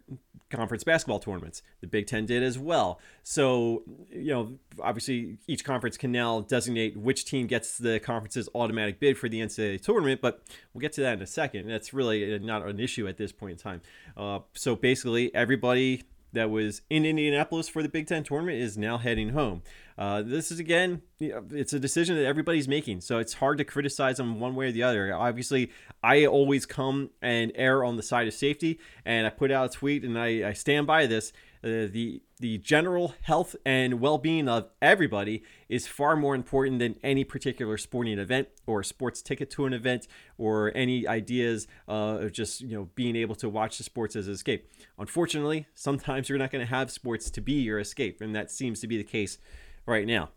conference 0.50 0.84
basketball 0.84 1.19
tournaments. 1.19 1.62
The 1.81 1.88
Big 1.88 2.07
Ten 2.07 2.25
did 2.25 2.44
as 2.44 2.57
well. 2.57 3.00
So, 3.24 3.84
you 4.12 4.31
know, 4.31 4.54
obviously 4.81 5.38
each 5.48 5.63
conference 5.63 5.98
can 5.98 6.12
now 6.12 6.42
designate 6.42 6.98
which 6.98 7.25
team 7.25 7.48
gets 7.48 7.78
the 7.78 8.00
conference's 8.00 8.50
automatic 8.56 9.00
bid 9.00 9.18
for 9.18 9.30
the 9.30 9.42
NCAA 9.42 9.81
tournament, 9.81 10.22
but 10.22 10.42
we'll 10.74 10.81
get 10.81 10.94
to 10.94 11.01
that 11.01 11.13
in 11.13 11.22
a 11.22 11.28
second. 11.28 11.68
That's 11.68 11.94
really 11.94 12.38
not 12.40 12.66
an 12.66 12.80
issue 12.80 13.07
at 13.07 13.18
this 13.18 13.31
point 13.31 13.51
in 13.51 13.57
time. 13.57 13.81
Uh, 14.18 14.40
so 14.54 14.75
basically, 14.75 15.34
everybody 15.36 16.04
that 16.34 16.50
was 16.50 16.81
in 16.90 17.06
Indianapolis 17.06 17.68
for 17.68 17.81
the 17.81 17.90
Big 17.90 18.08
Ten 18.08 18.24
tournament 18.24 18.58
is 18.58 18.78
now 18.78 18.98
heading 18.98 19.30
home. 19.30 19.64
Uh, 19.98 20.22
this 20.22 20.52
is 20.52 20.60
again, 20.60 21.02
it's 21.20 21.74
a 21.74 21.80
decision 21.80 22.16
that 22.16 22.26
everybody's 22.26 22.68
making, 22.68 23.02
so 23.02 23.18
it's 23.20 23.34
hard 23.34 23.58
to 23.58 23.66
criticize 23.66 24.18
them 24.18 24.40
one 24.40 24.56
way 24.56 24.68
or 24.68 24.72
the 24.72 24.84
other. 24.84 25.14
Obviously, 25.14 25.72
I 26.02 26.26
always 26.26 26.66
come 26.66 27.10
and 27.22 27.52
err 27.56 27.84
on 27.84 27.98
the 27.98 28.04
side 28.04 28.28
of 28.28 28.34
safety, 28.34 28.80
and 29.06 29.28
I 29.28 29.30
put 29.30 29.52
out 29.52 29.76
a 29.76 29.78
tweet, 29.78 30.04
and 30.04 30.18
I, 30.18 30.50
I 30.50 30.54
stand 30.54 30.88
by 30.88 31.06
this. 31.06 31.34
Uh, 31.61 31.91
the 31.91 32.21
the 32.39 32.57
general 32.59 33.13
health 33.23 33.53
and 33.65 34.00
well-being 34.00 34.47
of 34.47 34.69
everybody 34.81 35.44
is 35.67 35.88
far 35.88 36.15
more 36.15 36.33
important 36.33 36.79
than 36.79 36.95
any 37.03 37.25
particular 37.25 37.77
sporting 37.77 38.17
event 38.17 38.47
or 38.65 38.81
sports 38.81 39.21
ticket 39.21 39.50
to 39.50 39.65
an 39.65 39.73
event 39.73 40.07
or 40.38 40.71
any 40.73 41.06
ideas 41.06 41.67
uh, 41.89 42.19
of 42.21 42.31
just 42.31 42.61
you 42.61 42.77
know 42.77 42.89
being 42.95 43.15
able 43.15 43.35
to 43.35 43.50
watch 43.50 43.77
the 43.77 43.83
sports 43.83 44.15
as 44.15 44.27
an 44.27 44.33
escape. 44.33 44.71
Unfortunately 44.97 45.67
sometimes 45.75 46.29
you're 46.29 46.38
not 46.38 46.50
going 46.50 46.65
to 46.65 46.69
have 46.69 46.89
sports 46.89 47.29
to 47.29 47.41
be 47.41 47.53
your 47.53 47.79
escape 47.79 48.21
and 48.21 48.33
that 48.33 48.50
seems 48.50 48.79
to 48.79 48.88
be 48.88 48.97
the 48.97 49.03
case 49.03 49.38
right 49.85 50.07
now 50.07 50.29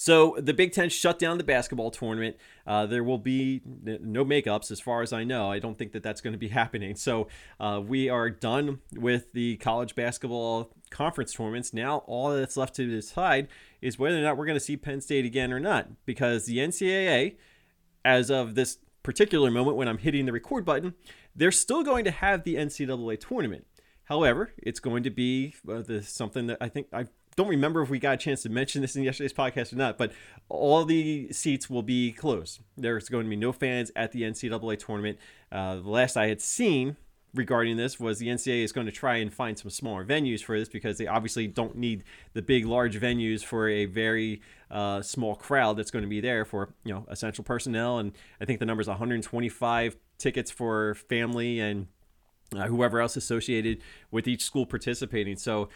so 0.00 0.36
the 0.38 0.54
Big 0.54 0.70
Ten 0.70 0.90
shut 0.90 1.18
down 1.18 1.38
the 1.38 1.44
basketball 1.44 1.90
tournament. 1.90 2.36
Uh, 2.64 2.86
there 2.86 3.02
will 3.02 3.18
be 3.18 3.62
no 3.64 4.24
makeups, 4.24 4.70
as 4.70 4.78
far 4.78 5.02
as 5.02 5.12
I 5.12 5.24
know. 5.24 5.50
I 5.50 5.58
don't 5.58 5.76
think 5.76 5.90
that 5.90 6.04
that's 6.04 6.20
going 6.20 6.34
to 6.34 6.38
be 6.38 6.46
happening. 6.60 6.94
So 6.94 7.26
uh, 7.58 7.82
we 7.84 8.08
are 8.08 8.30
done 8.30 8.78
with 8.94 9.32
the 9.32 9.56
college 9.56 9.96
basketball 9.96 10.70
conference 10.90 11.32
tournaments. 11.32 11.74
Now 11.74 12.04
all 12.06 12.30
that's 12.30 12.56
left 12.56 12.76
to 12.76 12.86
decide 12.86 13.48
is 13.82 13.98
whether 13.98 14.16
or 14.16 14.22
not 14.22 14.36
we're 14.36 14.46
going 14.46 14.54
to 14.54 14.64
see 14.64 14.76
Penn 14.76 15.00
State 15.00 15.24
again 15.24 15.52
or 15.52 15.58
not, 15.58 15.88
because 16.06 16.46
the 16.46 16.58
NCAA, 16.58 17.34
as 18.04 18.30
of 18.30 18.54
this 18.54 18.78
particular 19.02 19.50
moment 19.50 19.76
when 19.76 19.88
I'm 19.88 19.98
hitting 19.98 20.26
the 20.26 20.32
record 20.32 20.64
button, 20.64 20.94
they're 21.34 21.50
still 21.50 21.82
going 21.82 22.04
to 22.04 22.12
have 22.12 22.44
the 22.44 22.54
NCAA 22.54 23.18
tournament. 23.18 23.66
However, 24.04 24.52
it's 24.58 24.78
going 24.78 25.02
to 25.02 25.10
be 25.10 25.56
uh, 25.68 25.82
the, 25.82 26.04
something 26.04 26.46
that 26.46 26.58
I 26.60 26.68
think 26.68 26.86
I 26.92 27.06
don't 27.38 27.48
remember 27.48 27.82
if 27.82 27.88
we 27.88 28.00
got 28.00 28.14
a 28.14 28.16
chance 28.16 28.42
to 28.42 28.48
mention 28.48 28.82
this 28.82 28.96
in 28.96 29.04
yesterday's 29.04 29.32
podcast 29.32 29.72
or 29.72 29.76
not, 29.76 29.96
but 29.96 30.12
all 30.48 30.84
the 30.84 31.32
seats 31.32 31.70
will 31.70 31.84
be 31.84 32.10
closed. 32.10 32.60
There's 32.76 33.08
going 33.08 33.26
to 33.26 33.30
be 33.30 33.36
no 33.36 33.52
fans 33.52 33.92
at 33.94 34.10
the 34.10 34.22
NCAA 34.22 34.84
tournament. 34.84 35.18
Uh, 35.52 35.76
the 35.76 35.88
last 35.88 36.16
I 36.16 36.26
had 36.26 36.40
seen 36.40 36.96
regarding 37.32 37.76
this 37.76 38.00
was 38.00 38.18
the 38.18 38.26
NCAA 38.26 38.64
is 38.64 38.72
going 38.72 38.86
to 38.86 38.92
try 38.92 39.18
and 39.18 39.32
find 39.32 39.56
some 39.56 39.70
smaller 39.70 40.04
venues 40.04 40.42
for 40.42 40.58
this 40.58 40.68
because 40.68 40.98
they 40.98 41.06
obviously 41.06 41.46
don't 41.46 41.76
need 41.76 42.02
the 42.32 42.42
big, 42.42 42.66
large 42.66 42.98
venues 42.98 43.44
for 43.44 43.68
a 43.68 43.84
very 43.84 44.42
uh, 44.68 45.00
small 45.00 45.36
crowd 45.36 45.76
that's 45.76 45.92
going 45.92 46.02
to 46.02 46.08
be 46.08 46.20
there 46.20 46.44
for 46.44 46.74
you 46.82 46.92
know 46.92 47.06
essential 47.08 47.44
personnel. 47.44 48.00
And 48.00 48.14
I 48.40 48.46
think 48.46 48.58
the 48.58 48.66
number 48.66 48.80
is 48.80 48.88
125 48.88 49.96
tickets 50.18 50.50
for 50.50 50.96
family 50.96 51.60
and 51.60 51.86
uh, 52.56 52.66
whoever 52.66 53.00
else 53.00 53.16
associated 53.16 53.80
with 54.10 54.26
each 54.26 54.42
school 54.42 54.66
participating. 54.66 55.36
So 55.36 55.68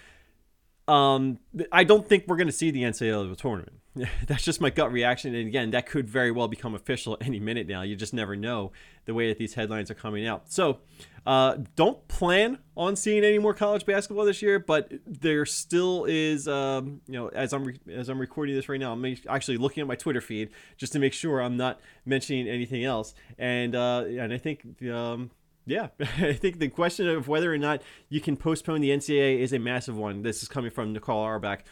um, 0.93 1.39
I 1.71 1.85
don't 1.85 2.07
think 2.07 2.25
we're 2.27 2.37
going 2.37 2.49
to 2.49 2.53
see 2.53 2.71
the 2.71 2.83
NCAA 2.83 3.37
tournament. 3.37 3.79
that's 4.27 4.43
just 4.43 4.61
my 4.61 4.69
gut 4.71 4.93
reaction. 4.93 5.35
And 5.35 5.47
again, 5.49 5.71
that 5.71 5.87
could 5.87 6.09
very 6.09 6.31
well 6.31 6.49
become 6.49 6.75
official 6.75 7.17
any 7.23 7.41
minute 7.41 7.67
now. 7.67 7.83
You 7.83 7.97
just 7.97 8.13
never 8.13 8.37
know 8.37 8.73
the 9.07 9.15
way 9.15 9.29
that 9.29 9.39
these 9.39 9.55
headlines 9.55 9.91
are 9.91 9.95
coming 9.95 10.27
out. 10.27 10.53
So 10.53 10.81
uh, 11.27 11.57
don't 11.77 12.07
plan 12.09 12.59
on 12.77 12.95
seeing 12.97 13.25
any 13.25 13.39
more 13.39 13.55
college 13.55 13.87
basketball 13.87 14.27
this 14.27 14.43
year, 14.43 14.59
but 14.59 14.93
there 15.07 15.47
still 15.47 16.05
is, 16.05 16.47
um, 16.47 17.01
you 17.07 17.15
know, 17.15 17.29
as 17.29 17.53
I'm 17.53 17.65
re- 17.65 17.81
as 17.91 18.09
I'm 18.09 18.19
recording 18.19 18.55
this 18.55 18.69
right 18.69 18.81
now, 18.81 18.93
I'm 18.93 19.17
actually 19.29 19.57
looking 19.57 19.81
at 19.81 19.87
my 19.87 19.97
Twitter 19.97 20.21
feed 20.21 20.51
just 20.77 20.93
to 20.93 20.99
make 20.99 21.15
sure 21.15 21.41
I'm 21.41 21.57
not 21.57 21.81
mentioning 22.05 22.49
anything 22.49 22.85
else. 22.85 23.15
And 23.39 23.75
uh, 23.75 24.05
and 24.07 24.33
I 24.33 24.39
think. 24.39 24.83
Um, 24.91 25.31
yeah, 25.66 25.88
I 26.00 26.33
think 26.33 26.59
the 26.59 26.69
question 26.69 27.09
of 27.09 27.28
whether 27.28 27.52
or 27.52 27.59
not 27.59 27.83
you 28.09 28.21
can 28.21 28.37
postpone 28.37 28.81
the 28.81 28.90
NCAA 28.90 29.38
is 29.38 29.52
a 29.52 29.59
massive 29.59 29.97
one. 29.97 30.23
This 30.23 30.42
is 30.42 30.49
coming 30.49 30.71
from 30.71 30.92
Nicole 30.92 31.23
Auerbach 31.23 31.64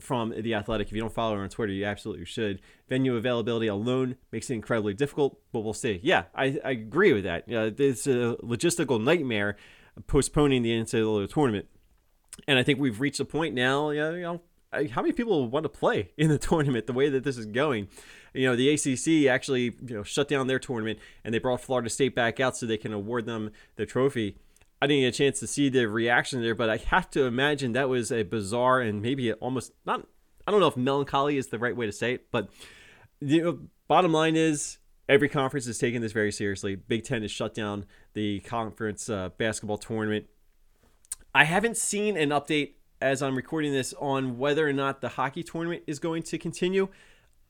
from 0.00 0.34
The 0.36 0.54
Athletic. 0.54 0.88
If 0.88 0.92
you 0.92 1.00
don't 1.00 1.12
follow 1.12 1.36
her 1.36 1.42
on 1.42 1.48
Twitter, 1.48 1.72
you 1.72 1.84
absolutely 1.84 2.24
should. 2.24 2.60
Venue 2.88 3.16
availability 3.16 3.66
alone 3.66 4.16
makes 4.32 4.50
it 4.50 4.54
incredibly 4.54 4.94
difficult, 4.94 5.40
but 5.52 5.60
we'll 5.60 5.72
see. 5.72 6.00
Yeah, 6.02 6.24
I, 6.34 6.58
I 6.64 6.70
agree 6.72 7.12
with 7.12 7.24
that. 7.24 7.44
Uh, 7.50 7.70
it's 7.76 8.06
a 8.06 8.36
logistical 8.42 9.02
nightmare 9.02 9.56
postponing 10.06 10.62
the 10.62 10.70
NCAA 10.70 11.28
tournament. 11.32 11.66
And 12.46 12.58
I 12.58 12.62
think 12.62 12.78
we've 12.78 13.00
reached 13.00 13.20
a 13.20 13.24
point 13.24 13.54
now, 13.54 13.90
you 13.90 14.20
know, 14.20 14.40
how 14.90 15.02
many 15.02 15.12
people 15.12 15.48
want 15.48 15.64
to 15.64 15.68
play 15.68 16.10
in 16.16 16.28
the 16.28 16.38
tournament 16.38 16.86
the 16.86 16.92
way 16.92 17.08
that 17.08 17.24
this 17.24 17.38
is 17.38 17.46
going? 17.46 17.88
You 18.38 18.46
know, 18.46 18.54
the 18.54 18.70
ACC 18.70 19.28
actually, 19.28 19.74
you 19.84 19.96
know, 19.96 20.04
shut 20.04 20.28
down 20.28 20.46
their 20.46 20.60
tournament 20.60 21.00
and 21.24 21.34
they 21.34 21.40
brought 21.40 21.60
Florida 21.60 21.90
State 21.90 22.14
back 22.14 22.38
out 22.38 22.56
so 22.56 22.66
they 22.66 22.76
can 22.76 22.92
award 22.92 23.26
them 23.26 23.50
the 23.74 23.84
trophy. 23.84 24.36
I 24.80 24.86
didn't 24.86 25.02
get 25.02 25.14
a 25.14 25.18
chance 25.18 25.40
to 25.40 25.48
see 25.48 25.68
the 25.68 25.86
reaction 25.88 26.40
there, 26.40 26.54
but 26.54 26.70
I 26.70 26.76
have 26.76 27.10
to 27.10 27.24
imagine 27.24 27.72
that 27.72 27.88
was 27.88 28.12
a 28.12 28.22
bizarre 28.22 28.80
and 28.80 29.02
maybe 29.02 29.32
almost 29.32 29.72
not. 29.84 30.06
I 30.46 30.52
don't 30.52 30.60
know 30.60 30.68
if 30.68 30.76
melancholy 30.76 31.36
is 31.36 31.48
the 31.48 31.58
right 31.58 31.76
way 31.76 31.86
to 31.86 31.92
say 31.92 32.14
it, 32.14 32.30
but 32.30 32.48
the 33.20 33.58
bottom 33.88 34.12
line 34.12 34.36
is 34.36 34.78
every 35.08 35.28
conference 35.28 35.66
is 35.66 35.78
taking 35.78 36.00
this 36.00 36.12
very 36.12 36.30
seriously. 36.30 36.76
Big 36.76 37.02
Ten 37.02 37.22
has 37.22 37.32
shut 37.32 37.54
down 37.54 37.86
the 38.14 38.38
conference 38.40 39.10
uh, 39.10 39.30
basketball 39.36 39.78
tournament. 39.78 40.26
I 41.34 41.42
haven't 41.42 41.76
seen 41.76 42.16
an 42.16 42.28
update 42.30 42.74
as 43.00 43.22
I'm 43.22 43.36
recording 43.36 43.72
this 43.72 43.94
on 43.98 44.38
whether 44.38 44.68
or 44.68 44.72
not 44.72 45.00
the 45.00 45.08
hockey 45.08 45.42
tournament 45.42 45.82
is 45.86 45.98
going 45.98 46.22
to 46.24 46.38
continue. 46.38 46.88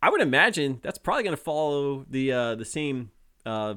I 0.01 0.11
would 0.11 0.21
imagine 0.21 0.81
that's 0.83 0.99
probably 0.99 1.25
going 1.25 1.37
to 1.37 1.43
follow 1.43 2.05
the 2.09 2.33
uh, 2.33 2.55
the 2.55 2.65
same 2.65 3.11
uh, 3.45 3.75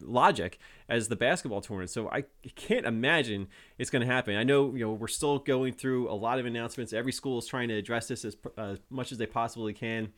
logic 0.00 0.58
as 0.88 1.08
the 1.08 1.16
basketball 1.16 1.60
tournament. 1.60 1.90
So 1.90 2.08
I 2.08 2.24
can't 2.54 2.86
imagine 2.86 3.48
it's 3.78 3.90
going 3.90 4.06
to 4.06 4.12
happen. 4.12 4.36
I 4.36 4.44
know 4.44 4.74
you 4.74 4.84
know 4.84 4.92
we're 4.92 5.08
still 5.08 5.38
going 5.38 5.72
through 5.72 6.10
a 6.10 6.14
lot 6.14 6.38
of 6.38 6.46
announcements. 6.46 6.92
Every 6.92 7.12
school 7.12 7.38
is 7.38 7.46
trying 7.46 7.68
to 7.68 7.74
address 7.74 8.08
this 8.08 8.24
as 8.24 8.36
uh, 8.56 8.76
much 8.90 9.12
as 9.12 9.18
they 9.18 9.26
possibly 9.26 9.72
can. 9.72 10.12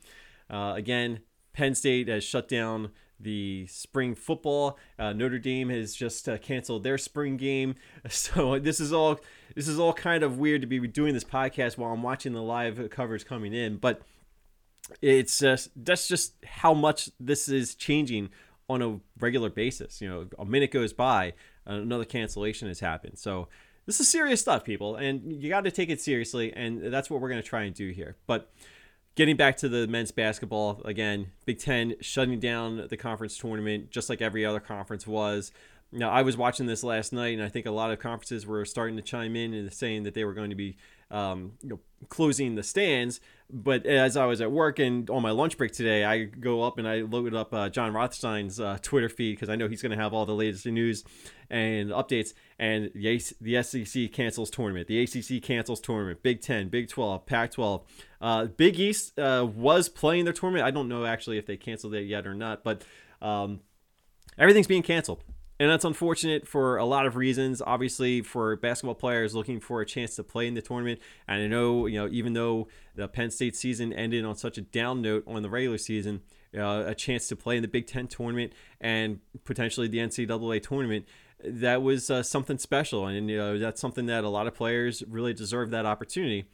Uh, 0.49 0.73
again, 0.75 1.21
Penn 1.53 1.75
State 1.75 2.07
has 2.07 2.23
shut 2.23 2.47
down 2.47 2.91
the 3.19 3.67
spring 3.67 4.15
football. 4.15 4.77
Uh, 4.97 5.13
Notre 5.13 5.39
Dame 5.39 5.69
has 5.69 5.93
just 5.93 6.29
uh, 6.29 6.37
canceled 6.37 6.83
their 6.83 6.97
spring 6.97 7.37
game. 7.37 7.75
So 8.09 8.59
this 8.59 8.79
is 8.79 8.93
all 8.93 9.19
this 9.55 9.67
is 9.67 9.79
all 9.79 9.93
kind 9.93 10.23
of 10.23 10.37
weird 10.37 10.61
to 10.61 10.67
be 10.67 10.79
doing 10.87 11.13
this 11.13 11.23
podcast 11.23 11.77
while 11.77 11.91
I'm 11.91 12.03
watching 12.03 12.33
the 12.33 12.41
live 12.41 12.89
coverage 12.91 13.25
coming 13.25 13.53
in, 13.53 13.77
but 13.77 14.01
it's 15.01 15.39
just 15.39 15.69
that's 15.75 16.07
just 16.07 16.33
how 16.45 16.73
much 16.73 17.09
this 17.19 17.47
is 17.47 17.75
changing 17.75 18.29
on 18.69 18.81
a 18.81 18.99
regular 19.19 19.49
basis. 19.49 20.01
You 20.01 20.09
know, 20.09 20.27
a 20.37 20.45
minute 20.45 20.71
goes 20.71 20.93
by, 20.93 21.33
another 21.65 22.05
cancellation 22.05 22.67
has 22.67 22.79
happened. 22.79 23.17
So 23.17 23.47
this 23.85 23.99
is 23.99 24.07
serious 24.07 24.39
stuff, 24.39 24.63
people, 24.63 24.95
and 24.95 25.41
you 25.41 25.49
got 25.49 25.63
to 25.63 25.71
take 25.71 25.89
it 25.89 25.99
seriously, 25.99 26.53
and 26.53 26.93
that's 26.93 27.09
what 27.09 27.21
we're 27.21 27.29
going 27.29 27.41
to 27.41 27.47
try 27.47 27.63
and 27.63 27.73
do 27.73 27.89
here. 27.89 28.17
But 28.27 28.51
getting 29.15 29.35
back 29.35 29.57
to 29.57 29.69
the 29.69 29.87
men's 29.87 30.11
basketball 30.11 30.81
again, 30.85 31.31
Big 31.45 31.59
Ten 31.59 31.95
shutting 31.99 32.39
down 32.39 32.87
the 32.87 32.97
conference 32.97 33.37
tournament 33.37 33.89
just 33.89 34.09
like 34.09 34.21
every 34.21 34.45
other 34.45 34.59
conference 34.59 35.07
was. 35.07 35.51
Now, 35.91 36.11
I 36.11 36.21
was 36.21 36.37
watching 36.37 36.67
this 36.67 36.83
last 36.83 37.11
night, 37.11 37.33
and 37.33 37.41
I 37.41 37.49
think 37.49 37.65
a 37.65 37.71
lot 37.71 37.89
of 37.89 37.97
conferences 37.97 38.45
were 38.45 38.63
starting 38.63 38.95
to 38.97 39.01
chime 39.01 39.35
in 39.35 39.55
and 39.55 39.73
saying 39.73 40.03
that 40.03 40.13
they 40.13 40.23
were 40.23 40.35
going 40.35 40.51
to 40.51 40.55
be 40.55 40.77
um, 41.11 41.53
you 41.61 41.69
know, 41.69 41.79
closing 42.09 42.55
the 42.55 42.63
stands. 42.63 43.19
But 43.51 43.87
as 43.87 44.15
I 44.15 44.25
was 44.25 44.41
at 44.41 44.51
work 44.51 44.77
and 44.77 45.09
on 45.09 45.23
my 45.23 45.31
lunch 45.31 45.57
break 45.57 45.71
today, 45.71 46.05
I 46.05 46.25
go 46.25 46.61
up 46.61 46.77
and 46.77 46.87
I 46.87 47.01
loaded 47.01 47.33
up 47.33 47.51
uh, 47.51 47.67
Jon 47.69 47.93
Rothstein's 47.93 48.59
uh, 48.59 48.77
Twitter 48.81 49.09
feed 49.09 49.33
because 49.33 49.49
I 49.49 49.55
know 49.55 49.67
he's 49.67 49.81
going 49.81 49.91
to 49.91 49.97
have 49.97 50.13
all 50.13 50.27
the 50.27 50.35
latest 50.35 50.67
news 50.67 51.03
and 51.49 51.89
updates. 51.89 52.33
And 52.59 52.91
the, 52.93 53.19
the 53.41 53.63
SEC 53.63 54.11
cancels 54.11 54.51
tournament, 54.51 54.87
the 54.87 55.01
ACC 55.01 55.41
cancels 55.41 55.81
tournament, 55.81 56.21
Big 56.21 56.41
Ten, 56.41 56.69
Big 56.69 56.89
Twelve, 56.89 57.25
Pac 57.25 57.53
twelve, 57.53 57.85
uh, 58.21 58.45
Big 58.45 58.79
East 58.79 59.17
uh, 59.17 59.47
was 59.51 59.89
playing 59.89 60.25
their 60.25 60.33
tournament. 60.33 60.65
I 60.65 60.71
don't 60.71 60.87
know 60.87 61.05
actually 61.05 61.39
if 61.39 61.47
they 61.47 61.57
canceled 61.57 61.95
it 61.95 62.03
yet 62.03 62.27
or 62.27 62.35
not, 62.35 62.63
but 62.63 62.83
um, 63.19 63.61
everything's 64.37 64.67
being 64.67 64.83
canceled 64.83 65.23
and 65.59 65.69
that's 65.69 65.83
unfortunate 65.83 66.47
for 66.47 66.77
a 66.77 66.85
lot 66.85 67.05
of 67.05 67.17
reasons. 67.17 67.61
Obviously, 67.61 68.21
for 68.21 68.55
basketball 68.55 68.95
players 68.95 69.35
looking 69.35 69.59
for 69.59 69.81
a 69.81 69.85
chance 69.85 70.15
to 70.15 70.23
play 70.23 70.47
in 70.47 70.53
the 70.53 70.61
tournament, 70.61 71.01
and 71.27 71.43
I 71.43 71.47
know 71.47 71.85
you 71.85 71.99
know 71.99 72.07
even 72.09 72.33
though 72.33 72.69
the 72.95 73.07
Penn 73.07 73.29
State 73.29 73.55
season 73.55 73.91
ended 73.91 74.23
on 74.23 74.35
such 74.35 74.57
a 74.57 74.61
down 74.61 75.01
note 75.01 75.23
on 75.27 75.41
the 75.41 75.49
regular 75.49 75.77
season, 75.77 76.21
uh, 76.57 76.83
a 76.87 76.95
chance 76.95 77.27
to 77.27 77.35
play 77.35 77.57
in 77.57 77.61
the 77.61 77.67
Big 77.67 77.87
Ten 77.87 78.07
tournament 78.07 78.53
and 78.79 79.19
potentially 79.43 79.87
the 79.87 79.97
NCAA 79.97 80.63
tournament. 80.63 81.05
That 81.43 81.81
was 81.81 82.09
uh, 82.09 82.23
something 82.23 82.57
special, 82.57 83.07
and 83.07 83.29
you 83.29 83.37
know, 83.37 83.57
that's 83.59 83.81
something 83.81 84.05
that 84.07 84.23
a 84.23 84.29
lot 84.29 84.47
of 84.47 84.55
players 84.55 85.03
really 85.07 85.33
deserve 85.33 85.71
that 85.71 85.85
opportunity. 85.85 86.45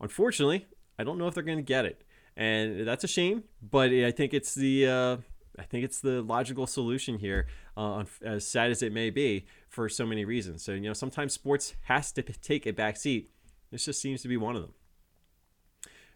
Unfortunately, 0.00 0.66
I 0.98 1.04
don't 1.04 1.18
know 1.18 1.26
if 1.26 1.34
they're 1.34 1.42
going 1.42 1.58
to 1.58 1.62
get 1.62 1.84
it, 1.84 2.02
and 2.36 2.86
that's 2.86 3.04
a 3.04 3.08
shame. 3.08 3.44
But 3.60 3.90
I 3.90 4.10
think 4.12 4.32
it's 4.32 4.54
the 4.54 4.86
uh, 4.86 5.16
I 5.58 5.64
think 5.64 5.84
it's 5.84 6.00
the 6.00 6.22
logical 6.22 6.66
solution 6.66 7.18
here, 7.18 7.46
uh, 7.76 8.04
as 8.24 8.46
sad 8.46 8.70
as 8.70 8.82
it 8.82 8.92
may 8.92 9.10
be, 9.10 9.46
for 9.68 9.88
so 9.88 10.06
many 10.06 10.24
reasons. 10.24 10.62
So 10.62 10.72
you 10.72 10.80
know, 10.80 10.92
sometimes 10.92 11.32
sports 11.32 11.74
has 11.82 12.12
to 12.12 12.22
take 12.22 12.66
a 12.66 12.72
back 12.72 12.96
seat. 12.96 13.30
This 13.70 13.84
just 13.84 14.00
seems 14.00 14.22
to 14.22 14.28
be 14.28 14.36
one 14.36 14.56
of 14.56 14.62
them. 14.62 14.72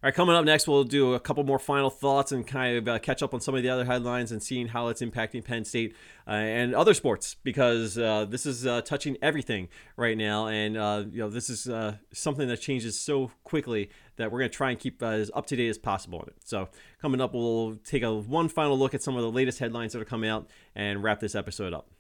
All 0.05 0.09
right, 0.09 0.15
coming 0.15 0.37
up 0.37 0.45
next, 0.45 0.69
we'll 0.69 0.85
do 0.85 1.15
a 1.15 1.19
couple 1.19 1.45
more 1.45 1.59
final 1.59 1.89
thoughts 1.89 2.31
and 2.31 2.47
kind 2.47 2.77
of 2.77 2.87
uh, 2.87 2.99
catch 2.99 3.23
up 3.23 3.33
on 3.33 3.41
some 3.41 3.55
of 3.55 3.63
the 3.63 3.71
other 3.71 3.87
headlines 3.87 4.33
and 4.33 4.43
seeing 4.43 4.69
how 4.69 4.89
it's 4.89 5.01
impacting 5.01 5.43
Penn 5.43 5.65
State 5.65 5.97
uh, 6.29 6.33
and 6.33 6.75
other 6.75 6.93
sports 6.93 7.37
because 7.43 7.97
uh, 7.97 8.27
this 8.27 8.45
is 8.45 8.67
uh, 8.67 8.83
touching 8.83 9.17
everything 9.23 9.71
right 9.97 10.19
now, 10.19 10.47
and 10.47 10.77
uh, 10.77 11.05
you 11.11 11.21
know 11.21 11.31
this 11.31 11.49
is 11.49 11.67
uh, 11.67 11.97
something 12.13 12.49
that 12.49 12.61
changes 12.61 13.01
so 13.01 13.31
quickly 13.45 13.89
that 14.17 14.31
we're 14.31 14.41
going 14.41 14.51
to 14.51 14.55
try 14.55 14.69
and 14.69 14.79
keep 14.79 15.03
as 15.03 15.31
up 15.33 15.47
to 15.47 15.57
date 15.57 15.71
as 15.71 15.79
possible 15.79 16.19
on 16.19 16.27
it. 16.27 16.37
So 16.45 16.69
coming 17.01 17.23
up, 17.23 17.33
we'll 17.33 17.77
take 17.77 18.03
a 18.03 18.13
one 18.13 18.51
final 18.51 18.79
look 18.79 18.93
at 18.93 19.03
some 19.03 19.17
of 19.17 19.23
the 19.23 19.31
latest 19.31 19.59
headlines 19.59 19.95
that 19.95 20.03
are 20.03 20.05
coming 20.05 20.29
out 20.29 20.51
and 20.75 21.03
wrap 21.03 21.21
this 21.21 21.35
episode 21.35 21.73
up. 21.73 21.94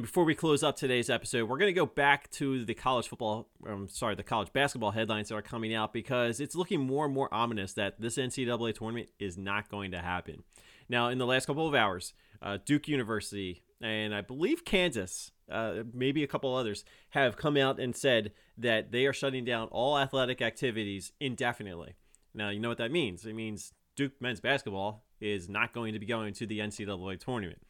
And 0.00 0.06
before 0.06 0.24
we 0.24 0.34
close 0.34 0.62
up 0.62 0.76
today's 0.76 1.10
episode, 1.10 1.46
we're 1.46 1.58
going 1.58 1.68
to 1.68 1.78
go 1.78 1.84
back 1.84 2.30
to 2.30 2.64
the 2.64 2.72
college 2.72 3.06
football, 3.06 3.50
um, 3.68 3.86
sorry, 3.86 4.14
the 4.14 4.22
college 4.22 4.50
basketball 4.50 4.92
headlines 4.92 5.28
that 5.28 5.34
are 5.34 5.42
coming 5.42 5.74
out 5.74 5.92
because 5.92 6.40
it's 6.40 6.54
looking 6.54 6.80
more 6.80 7.04
and 7.04 7.12
more 7.12 7.28
ominous 7.34 7.74
that 7.74 8.00
this 8.00 8.16
NCAA 8.16 8.74
tournament 8.74 9.10
is 9.18 9.36
not 9.36 9.68
going 9.68 9.90
to 9.90 9.98
happen. 9.98 10.42
Now, 10.88 11.08
in 11.08 11.18
the 11.18 11.26
last 11.26 11.44
couple 11.44 11.68
of 11.68 11.74
hours, 11.74 12.14
uh, 12.40 12.56
Duke 12.64 12.88
University 12.88 13.62
and 13.82 14.14
I 14.14 14.22
believe 14.22 14.64
Kansas, 14.64 15.32
uh, 15.52 15.82
maybe 15.92 16.24
a 16.24 16.26
couple 16.26 16.56
others, 16.56 16.82
have 17.10 17.36
come 17.36 17.58
out 17.58 17.78
and 17.78 17.94
said 17.94 18.32
that 18.56 18.92
they 18.92 19.04
are 19.04 19.12
shutting 19.12 19.44
down 19.44 19.68
all 19.68 19.98
athletic 19.98 20.40
activities 20.40 21.12
indefinitely. 21.20 21.96
Now, 22.32 22.48
you 22.48 22.58
know 22.58 22.70
what 22.70 22.78
that 22.78 22.90
means? 22.90 23.26
It 23.26 23.34
means 23.34 23.74
Duke 23.96 24.12
men's 24.18 24.40
basketball 24.40 25.04
is 25.20 25.50
not 25.50 25.74
going 25.74 25.92
to 25.92 25.98
be 25.98 26.06
going 26.06 26.32
to 26.32 26.46
the 26.46 26.60
NCAA 26.60 27.20
tournament. 27.20 27.60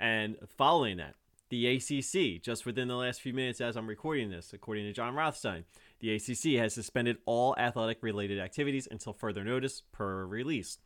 And 0.00 0.38
following 0.56 0.96
that, 0.96 1.14
the 1.50 1.76
ACC, 1.76 2.42
just 2.42 2.66
within 2.66 2.88
the 2.88 2.96
last 2.96 3.20
few 3.20 3.32
minutes 3.32 3.60
as 3.60 3.76
I'm 3.76 3.86
recording 3.86 4.30
this, 4.30 4.52
according 4.52 4.84
to 4.84 4.92
Jon 4.92 5.14
Rothstein, 5.14 5.64
the 6.00 6.14
ACC 6.14 6.60
has 6.60 6.74
suspended 6.74 7.18
all 7.26 7.54
athletic 7.58 8.02
related 8.02 8.38
activities 8.38 8.86
until 8.90 9.12
further 9.12 9.44
notice 9.44 9.82
per 9.92 10.24
release. 10.26 10.78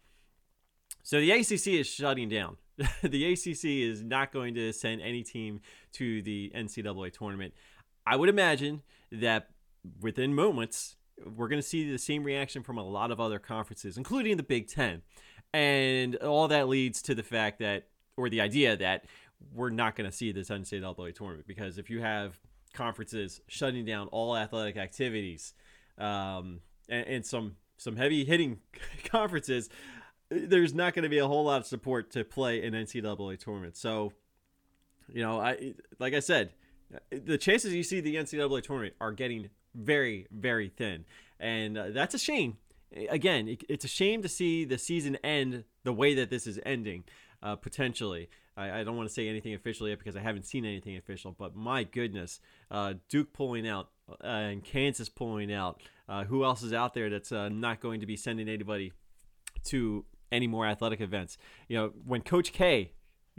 So 1.03 1.21
the 1.21 1.33
ACC 1.33 1.67
is 1.69 1.87
shutting 1.87 2.29
down. 2.29 2.57
the 3.03 3.33
ACC 3.33 3.65
is 3.65 4.03
not 4.03 4.33
going 4.33 4.55
to 4.55 4.73
send 4.73 5.03
any 5.03 5.23
team 5.23 5.61
to 5.95 6.23
the 6.23 6.53
NCAA 6.55 7.13
tournament. 7.13 7.55
I 8.07 8.17
would 8.17 8.29
imagine 8.29 8.83
that 9.11 9.51
within 10.01 10.35
moments, 10.35 10.97
we're 11.25 11.49
going 11.49 11.61
to 11.61 11.67
see 11.67 11.91
the 11.91 11.99
same 11.99 12.25
reaction 12.25 12.63
from 12.63 12.79
a 12.79 12.85
lot 12.85 13.11
of 13.11 13.21
other 13.21 13.39
conferences, 13.39 13.97
including 13.97 14.37
the 14.37 14.43
Big 14.43 14.69
Ten. 14.69 15.03
And 15.53 16.17
all 16.17 16.49
that 16.49 16.69
leads 16.69 17.03
to 17.03 17.15
the 17.15 17.23
fact 17.23 17.59
that, 17.59 17.89
or 18.17 18.29
the 18.29 18.41
idea 18.41 18.77
that 18.77 19.05
we're 19.55 19.71
not 19.71 19.97
going 19.97 20.09
to 20.09 20.17
see 20.17 20.33
this 20.33 20.49
NCAA 20.49 21.15
tournament 21.15 21.47
because 21.47 21.79
if 21.79 21.91
you 21.91 22.01
have 22.01 22.39
conferences 22.73 23.41
shutting 23.49 23.85
down 23.85 24.09
all 24.09 24.37
athletic 24.37 24.77
activities 24.77 25.55
um, 25.99 26.61
and, 26.89 27.07
and 27.07 27.27
some 27.27 27.57
some 27.77 27.97
heavy 27.97 28.25
hitting 28.25 28.59
conferences, 29.05 29.69
there's 30.31 30.73
not 30.73 30.95
going 30.95 31.03
to 31.03 31.09
be 31.09 31.19
a 31.19 31.27
whole 31.27 31.45
lot 31.45 31.61
of 31.61 31.67
support 31.67 32.11
to 32.13 32.25
play 32.25 32.65
an 32.65 32.75
NCAA 32.75 33.39
tournament. 33.39 33.77
So, 33.77 34.13
you 35.09 35.23
know, 35.23 35.41
I 35.41 35.75
like 35.99 36.15
I 36.15 36.21
said, 36.21 36.53
the 37.11 37.39
chances 37.39 37.75
you 37.75 37.83
see 37.83 38.01
the 38.01 38.17
NCAA 38.17 38.63
tournament 38.63 38.95
are 39.01 39.13
getting 39.13 39.51
very, 39.75 40.27
very 40.31 40.69
thin. 40.69 41.05
And 41.41 41.77
uh, 41.77 41.91
that's 41.91 42.15
a 42.15 42.19
shame. 42.19 42.59
Again, 43.09 43.49
it, 43.49 43.65
it's 43.69 43.85
a 43.85 43.89
shame 43.89 44.23
to 44.23 44.29
see 44.29 44.65
the 44.65 44.79
season 44.79 45.17
end 45.17 45.65
the 45.83 45.93
way 45.93 46.15
that 46.15 46.31
this 46.31 46.47
is 46.47 46.61
ending, 46.65 47.05
uh, 47.43 47.57
potentially. 47.57 48.29
I, 48.57 48.81
I, 48.81 48.85
don't 48.85 48.97
want 48.97 49.09
to 49.09 49.15
say 49.15 49.29
anything 49.29 49.55
official 49.55 49.89
yet 49.89 49.99
because 49.99 50.17
I 50.17 50.21
haven't 50.21 50.45
seen 50.45 50.65
anything 50.65 50.97
official, 50.97 51.35
but 51.39 51.57
my 51.57 51.85
goodness, 51.85 52.41
uh, 52.71 52.95
Duke 53.09 53.33
pulling 53.33 53.67
out 53.67 53.89
uh, 54.11 54.27
and 54.27 54.65
Kansas 54.65 55.09
pulling 55.09 55.53
out. 55.53 55.83
Uh, 56.09 56.25
who 56.25 56.45
else 56.45 56.63
is 56.63 56.73
out 56.73 56.95
there 56.95 57.09
that's 57.09 57.33
uh, 57.33 57.49
not 57.49 57.81
going 57.81 58.01
to 58.01 58.07
be 58.07 58.17
sending 58.17 58.49
anybody 58.49 58.93
to 59.65 60.05
any 60.31 60.47
more 60.47 60.67
athletic 60.67 61.01
events? 61.01 61.39
You 61.69 61.77
know, 61.79 61.93
when 62.05 62.21
Coach 62.23 62.53
K 62.53 62.93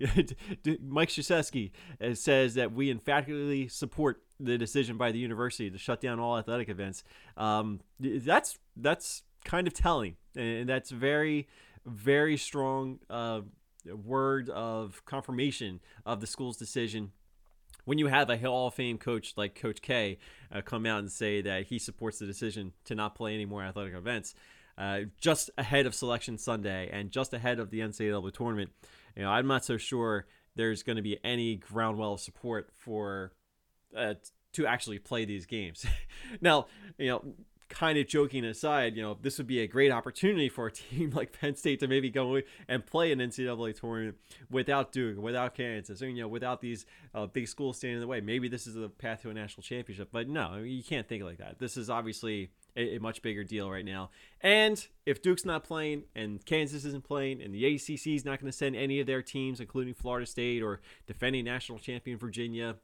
Mike 0.82 1.10
Krzyzewski 1.10 1.72
uh, 2.02 2.16
says 2.16 2.56
that 2.56 2.72
we 2.72 2.90
emphatically 2.90 3.68
support 3.68 4.24
the 4.40 4.58
decision 4.58 4.98
by 4.98 5.12
the 5.12 5.20
university 5.20 5.70
to 5.70 5.78
shut 5.78 6.02
down 6.02 6.20
all 6.20 6.38
athletic 6.38 6.70
events. 6.70 7.04
Um, 7.38 7.82
that's 8.00 8.58
that's 8.76 9.24
kind 9.46 9.68
of 9.68 9.74
telling, 9.74 10.16
and 10.36 10.68
that's 10.68 10.90
very 10.90 11.48
very 11.86 12.38
strong 12.38 13.00
uh, 13.10 13.42
word 13.86 14.50
of 14.50 15.04
confirmation 15.06 15.80
of 16.06 16.22
the 16.22 16.28
school's 16.28 16.58
decision. 16.58 17.12
When 17.86 17.98
you 17.98 18.08
have 18.08 18.30
a 18.30 18.38
Hall 18.38 18.68
of 18.68 18.74
Fame 18.74 18.98
coach 18.98 19.34
like 19.36 19.56
Coach 19.56 19.82
K 19.82 20.18
uh, 20.52 20.62
come 20.62 20.86
out 20.86 21.00
and 21.00 21.12
say 21.12 21.42
that 21.42 21.66
he 21.66 21.80
supports 21.80 22.20
the 22.20 22.26
decision 22.26 22.72
to 22.86 22.96
not 22.96 23.16
play 23.16 23.34
any 23.34 23.46
more 23.46 23.62
athletic 23.62 23.94
events, 23.94 24.36
uh, 24.78 25.02
just 25.20 25.50
ahead 25.58 25.86
of 25.86 25.94
Selection 25.94 26.38
Sunday 26.38 26.90
and 26.92 27.12
just 27.12 27.34
ahead 27.34 27.60
of 27.60 27.70
the 27.70 27.82
NCAA 27.82 28.34
tournament, 28.34 28.72
you 29.16 29.24
know, 29.24 29.30
I'm 29.30 29.48
not 29.48 29.66
so 29.66 29.78
sure 29.78 30.26
there's 30.56 30.84
going 30.84 30.96
to 30.96 31.02
be 31.02 31.18
any 31.24 31.56
ground 31.56 31.98
well 31.98 32.14
of 32.14 32.22
support 32.22 32.70
for 32.74 33.34
uh, 33.96 34.16
to 34.54 34.66
actually 34.66 35.00
play 35.00 35.26
these 35.26 35.46
games. 35.46 35.86
now, 36.42 36.68
you 36.98 37.08
know, 37.08 37.24
kind 37.70 37.98
of 37.98 38.08
joking 38.08 38.46
aside, 38.46 38.96
you 38.96 39.02
know, 39.02 39.18
this 39.22 39.38
would 39.38 39.48
be 39.48 39.60
a 39.60 39.68
great 39.68 39.92
opportunity 39.92 40.50
for 40.50 40.68
a 40.68 40.72
team 40.74 41.12
like 41.12 41.38
Penn 41.40 41.56
State 41.56 41.80
to 41.80 41.88
maybe 41.88 42.10
go 42.10 42.40
and 42.68 42.86
play 42.86 43.12
an 43.12 43.20
NCAA 43.20 43.80
tournament 43.80 44.18
without 44.50 44.92
Duke, 44.92 45.18
without 45.18 45.56
Kansas, 45.56 46.02
you 46.02 46.14
know, 46.14 46.28
without 46.28 46.62
these 46.62 46.86
uh, 47.14 47.26
big 47.26 47.48
schools 47.48 47.78
standing 47.78 47.98
in 47.98 48.02
the 48.02 48.08
way. 48.08 48.22
Maybe 48.22 48.48
this 48.48 48.68
is 48.68 48.76
the 48.76 48.90
path 48.90 49.22
to 49.24 49.30
a 49.30 49.34
national 49.34 49.64
championship, 49.64 50.10
but 50.12 50.28
no, 50.28 50.58
you 50.58 50.84
can't 50.84 51.08
think 51.08 51.24
like 51.24 51.38
that. 51.38 51.60
This 51.60 51.78
is 51.78 51.90
obviously 51.90 52.52
a, 52.76 52.96
a, 52.96 53.00
much 53.00 53.22
bigger 53.22 53.44
deal 53.44 53.70
right 53.70 53.86
now. 53.86 54.10
And 54.42 54.86
if 55.06 55.22
Duke's 55.22 55.46
not 55.46 55.64
playing 55.64 56.04
and 56.16 56.44
Kansas 56.46 56.86
isn't 56.86 57.04
playing 57.04 57.42
and 57.42 57.54
the 57.54 57.66
ACC 57.66 58.08
is 58.08 58.26
not 58.26 58.40
going 58.40 58.52
to 58.52 58.58
send 58.58 58.76
any 58.76 59.00
of 59.00 59.08
their 59.08 59.22
teams, 59.22 59.60
including 59.60 59.94
Florida 59.94 60.26
State 60.26 60.62
or 60.62 60.82
defending 61.08 61.46
national 61.46 61.80
champion 61.80 62.18
Virginia, 62.18 62.76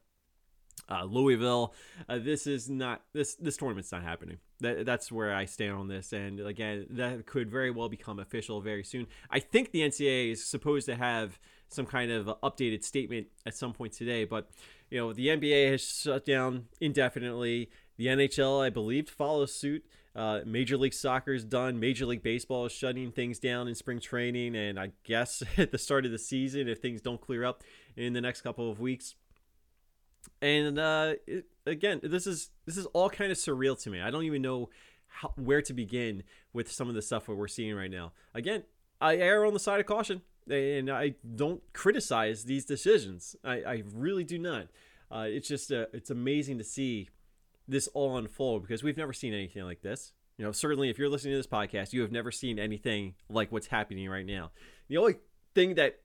uh, 0.88 1.04
Louisville, 1.04 1.74
uh, 2.08 2.18
this 2.18 2.46
is 2.46 2.68
not 2.68 3.02
this 3.12 3.34
this 3.36 3.56
tournament's 3.56 3.92
not 3.92 4.02
happening. 4.02 4.38
That, 4.60 4.84
that's 4.84 5.10
where 5.10 5.34
I 5.34 5.44
stand 5.46 5.72
on 5.72 5.88
this. 5.88 6.12
And 6.12 6.40
again, 6.40 6.86
that 6.90 7.26
could 7.26 7.50
very 7.50 7.70
well 7.70 7.88
become 7.88 8.18
official 8.18 8.60
very 8.60 8.84
soon. 8.84 9.06
I 9.30 9.40
think 9.40 9.70
the 9.70 9.80
NCAA 9.80 10.32
is 10.32 10.44
supposed 10.44 10.86
to 10.86 10.96
have 10.96 11.38
some 11.68 11.86
kind 11.86 12.10
of 12.10 12.26
updated 12.42 12.84
statement 12.84 13.28
at 13.46 13.54
some 13.54 13.72
point 13.72 13.92
today, 13.92 14.24
but 14.24 14.50
you 14.90 14.98
know 14.98 15.12
the 15.12 15.28
NBA 15.28 15.70
has 15.70 15.82
shut 15.82 16.24
down 16.24 16.66
indefinitely. 16.80 17.70
The 17.96 18.06
NHL, 18.06 18.64
I 18.64 18.70
believe, 18.70 19.08
follows 19.10 19.54
suit. 19.54 19.84
Uh, 20.16 20.40
Major 20.44 20.76
League 20.76 20.94
Soccer 20.94 21.32
is 21.32 21.44
done. 21.44 21.78
Major 21.78 22.06
League 22.06 22.22
Baseball 22.22 22.66
is 22.66 22.72
shutting 22.72 23.12
things 23.12 23.38
down 23.38 23.68
in 23.68 23.74
spring 23.74 24.00
training, 24.00 24.56
and 24.56 24.78
I 24.78 24.92
guess 25.04 25.42
at 25.56 25.70
the 25.70 25.78
start 25.78 26.04
of 26.04 26.10
the 26.10 26.18
season, 26.18 26.68
if 26.68 26.80
things 26.80 27.00
don't 27.00 27.20
clear 27.20 27.44
up 27.44 27.62
in 27.96 28.12
the 28.12 28.20
next 28.20 28.40
couple 28.40 28.70
of 28.70 28.80
weeks. 28.80 29.14
And 30.42 30.78
uh, 30.78 31.14
it, 31.26 31.46
again, 31.66 32.00
this 32.02 32.26
is 32.26 32.50
this 32.66 32.76
is 32.76 32.86
all 32.86 33.10
kind 33.10 33.30
of 33.30 33.38
surreal 33.38 33.80
to 33.82 33.90
me. 33.90 34.00
I 34.00 34.10
don't 34.10 34.24
even 34.24 34.42
know 34.42 34.70
how, 35.08 35.32
where 35.36 35.62
to 35.62 35.72
begin 35.72 36.22
with 36.52 36.70
some 36.70 36.88
of 36.88 36.94
the 36.94 37.02
stuff 37.02 37.26
that 37.26 37.34
we're 37.34 37.48
seeing 37.48 37.74
right 37.74 37.90
now. 37.90 38.12
Again, 38.34 38.64
I 39.00 39.16
err 39.16 39.44
on 39.44 39.54
the 39.54 39.60
side 39.60 39.80
of 39.80 39.86
caution, 39.86 40.22
and 40.48 40.90
I 40.90 41.14
don't 41.36 41.62
criticize 41.72 42.44
these 42.44 42.64
decisions. 42.64 43.36
I, 43.44 43.62
I 43.62 43.82
really 43.94 44.24
do 44.24 44.38
not. 44.38 44.68
Uh, 45.10 45.26
it's 45.28 45.48
just 45.48 45.72
uh, 45.72 45.86
it's 45.92 46.10
amazing 46.10 46.58
to 46.58 46.64
see 46.64 47.08
this 47.66 47.88
all 47.88 48.16
unfold 48.16 48.62
because 48.62 48.82
we've 48.82 48.96
never 48.96 49.12
seen 49.12 49.34
anything 49.34 49.64
like 49.64 49.82
this. 49.82 50.12
You 50.38 50.44
know, 50.44 50.52
certainly 50.52 50.88
if 50.88 50.98
you're 50.98 51.08
listening 51.08 51.32
to 51.32 51.38
this 51.38 51.46
podcast, 51.46 51.92
you 51.92 52.00
have 52.00 52.12
never 52.12 52.32
seen 52.32 52.58
anything 52.58 53.14
like 53.28 53.52
what's 53.52 53.66
happening 53.66 54.08
right 54.08 54.24
now. 54.24 54.50
The 54.88 54.96
only 54.96 55.16
thing 55.54 55.74
that 55.74 56.00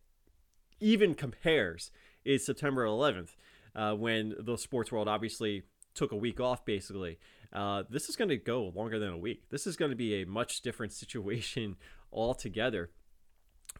even 0.79 1.15
compares 1.15 1.91
is 2.25 2.45
September 2.45 2.85
11th, 2.85 3.35
uh, 3.75 3.93
when 3.93 4.35
the 4.39 4.57
sports 4.57 4.91
world 4.91 5.07
obviously 5.07 5.63
took 5.93 6.11
a 6.11 6.15
week 6.15 6.39
off, 6.39 6.65
basically. 6.65 7.17
Uh, 7.53 7.83
this 7.89 8.09
is 8.09 8.15
going 8.15 8.29
to 8.29 8.37
go 8.37 8.71
longer 8.75 8.99
than 8.99 9.09
a 9.09 9.17
week. 9.17 9.49
This 9.49 9.65
is 9.65 9.77
going 9.77 9.91
to 9.91 9.95
be 9.95 10.21
a 10.21 10.25
much 10.25 10.61
different 10.61 10.93
situation 11.01 11.77
altogether 12.11 12.91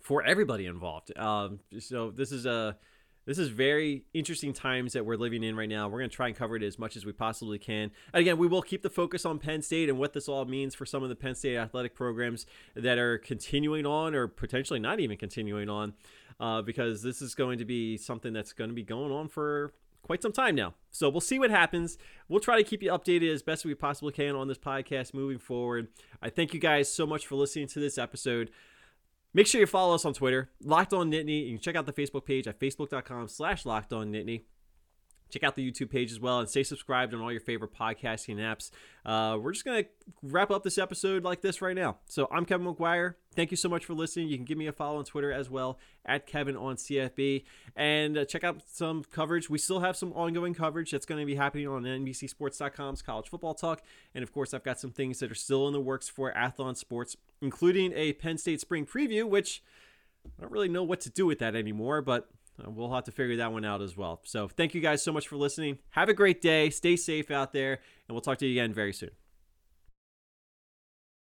for 0.01 0.23
everybody 0.23 0.65
involved. 0.65 1.17
Um, 1.17 1.59
so 1.79 2.11
this 2.11 2.31
is 2.31 2.45
a 2.45 2.77
this 3.25 3.39
is 3.39 3.49
very 3.49 4.05
interesting 4.13 4.53
times 4.53 4.93
that 4.93 5.03
we're 5.03 5.15
living 5.15 5.43
in 5.43 5.55
right 5.55 5.67
now. 5.67 5.87
We're 5.87 5.97
going 5.97 6.11
to 6.11 6.15
try 6.15 6.27
and 6.27 6.35
cover 6.35 6.55
it 6.57 6.61
as 6.61 6.77
much 6.77 6.95
as 6.95 7.07
we 7.07 7.11
possibly 7.11 7.57
can. 7.57 7.91
And 8.13 8.21
again, 8.21 8.37
we 8.37 8.45
will 8.45 8.61
keep 8.61 8.83
the 8.83 8.89
focus 8.89 9.25
on 9.25 9.39
Penn 9.39 9.63
State 9.63 9.89
and 9.89 9.97
what 9.97 10.13
this 10.13 10.29
all 10.29 10.45
means 10.45 10.75
for 10.75 10.85
some 10.85 11.01
of 11.01 11.09
the 11.09 11.15
Penn 11.15 11.33
State 11.33 11.57
athletic 11.57 11.95
programs 11.95 12.45
that 12.75 12.99
are 12.99 13.17
continuing 13.17 13.87
on 13.87 14.13
or 14.13 14.27
potentially 14.27 14.79
not 14.79 14.99
even 14.99 15.17
continuing 15.17 15.69
on, 15.69 15.95
uh, 16.39 16.61
because 16.61 17.01
this 17.01 17.19
is 17.19 17.33
going 17.33 17.57
to 17.57 17.65
be 17.65 17.97
something 17.97 18.31
that's 18.31 18.53
going 18.53 18.69
to 18.69 18.75
be 18.75 18.83
going 18.83 19.11
on 19.11 19.27
for 19.27 19.73
quite 20.05 20.21
some 20.21 20.31
time 20.31 20.55
now. 20.55 20.75
So 20.91 21.09
we'll 21.09 21.19
see 21.19 21.39
what 21.39 21.49
happens. 21.49 21.97
We'll 22.29 22.39
try 22.39 22.57
to 22.57 22.63
keep 22.63 22.83
you 22.83 22.91
updated 22.91 23.33
as 23.33 23.41
best 23.41 23.65
we 23.65 23.73
possibly 23.73 24.13
can 24.13 24.35
on 24.35 24.47
this 24.47 24.59
podcast 24.59 25.13
moving 25.13 25.39
forward. 25.39 25.87
I 26.21 26.29
thank 26.29 26.53
you 26.53 26.59
guys 26.59 26.91
so 26.91 27.07
much 27.07 27.25
for 27.25 27.35
listening 27.35 27.67
to 27.69 27.79
this 27.79 27.97
episode. 27.97 28.51
Make 29.33 29.47
sure 29.47 29.59
you 29.59 29.67
follow 29.67 29.95
us 29.95 30.05
on 30.05 30.13
Twitter, 30.13 30.49
Locked 30.63 30.93
On 30.93 31.11
Nittany. 31.11 31.47
You 31.47 31.55
can 31.55 31.61
check 31.61 31.75
out 31.75 31.85
the 31.85 31.91
Facebook 31.91 32.25
page 32.25 32.47
at 32.47 32.59
facebook.com 32.59 33.27
slash 33.27 33.65
Locked 33.65 33.91
On 33.91 34.11
Nittany. 34.11 34.43
Check 35.29 35.43
out 35.43 35.55
the 35.55 35.69
YouTube 35.69 35.89
page 35.89 36.11
as 36.11 36.19
well 36.19 36.39
and 36.39 36.49
stay 36.49 36.63
subscribed 36.63 37.13
on 37.13 37.21
all 37.21 37.31
your 37.31 37.41
favorite 37.41 37.73
podcasting 37.73 38.37
apps. 38.37 38.71
Uh, 39.05 39.37
we're 39.37 39.51
just 39.51 39.65
going 39.65 39.83
to 39.83 39.89
wrap 40.23 40.51
up 40.51 40.63
this 40.63 40.77
episode 40.77 41.23
like 41.23 41.41
this 41.41 41.61
right 41.61 41.75
now. 41.75 41.97
So 42.07 42.27
I'm 42.31 42.45
Kevin 42.45 42.67
McGuire. 42.67 43.15
Thank 43.35 43.51
you 43.51 43.57
so 43.57 43.67
much 43.67 43.83
for 43.83 43.93
listening. 43.93 44.29
You 44.29 44.37
can 44.37 44.45
give 44.45 44.57
me 44.57 44.67
a 44.67 44.71
follow 44.71 44.97
on 44.97 45.03
Twitter 45.03 45.31
as 45.31 45.49
well 45.49 45.77
at 46.05 46.25
Kevin 46.25 46.55
on 46.55 46.77
CFB 46.77 47.43
and 47.75 48.17
uh, 48.17 48.25
check 48.25 48.43
out 48.43 48.61
some 48.71 49.03
coverage. 49.03 49.49
We 49.49 49.57
still 49.57 49.81
have 49.81 49.97
some 49.97 50.13
ongoing 50.13 50.53
coverage 50.53 50.91
that's 50.91 51.05
going 51.05 51.19
to 51.19 51.25
be 51.25 51.35
happening 51.35 51.67
on 51.67 51.83
NBCSports.com's 51.83 53.01
college 53.01 53.27
football 53.27 53.53
talk. 53.53 53.81
And 54.13 54.23
of 54.23 54.31
course, 54.31 54.53
I've 54.53 54.63
got 54.63 54.79
some 54.79 54.91
things 54.91 55.19
that 55.19 55.31
are 55.31 55.35
still 55.35 55.67
in 55.67 55.73
the 55.73 55.81
works 55.81 56.07
for 56.07 56.31
Athlon 56.33 56.77
Sports, 56.77 57.17
including 57.41 57.91
a 57.93 58.13
Penn 58.13 58.37
State 58.37 58.61
spring 58.61 58.85
preview, 58.85 59.27
which 59.27 59.61
I 60.25 60.41
don't 60.41 60.51
really 60.51 60.69
know 60.69 60.83
what 60.83 61.01
to 61.01 61.09
do 61.09 61.25
with 61.25 61.39
that 61.39 61.55
anymore, 61.55 62.01
but 62.01 62.29
Uh, 62.59 62.69
we'll 62.69 62.93
have 62.93 63.03
to 63.05 63.11
figure 63.11 63.35
that 63.37 63.51
one 63.51 63.65
out 63.65 63.81
as 63.81 63.97
well. 63.97 64.21
So 64.23 64.47
thank 64.47 64.73
you 64.73 64.81
guys 64.81 65.03
so 65.03 65.11
much 65.11 65.27
for 65.27 65.35
listening. 65.35 65.79
Have 65.91 66.09
a 66.09 66.13
great 66.13 66.41
day. 66.41 66.69
Stay 66.69 66.95
safe 66.95 67.31
out 67.31 67.53
there, 67.53 67.73
and 68.07 68.15
we'll 68.15 68.21
talk 68.21 68.37
to 68.39 68.45
you 68.45 68.53
again 68.53 68.73
very 68.73 68.93
soon. 68.93 69.11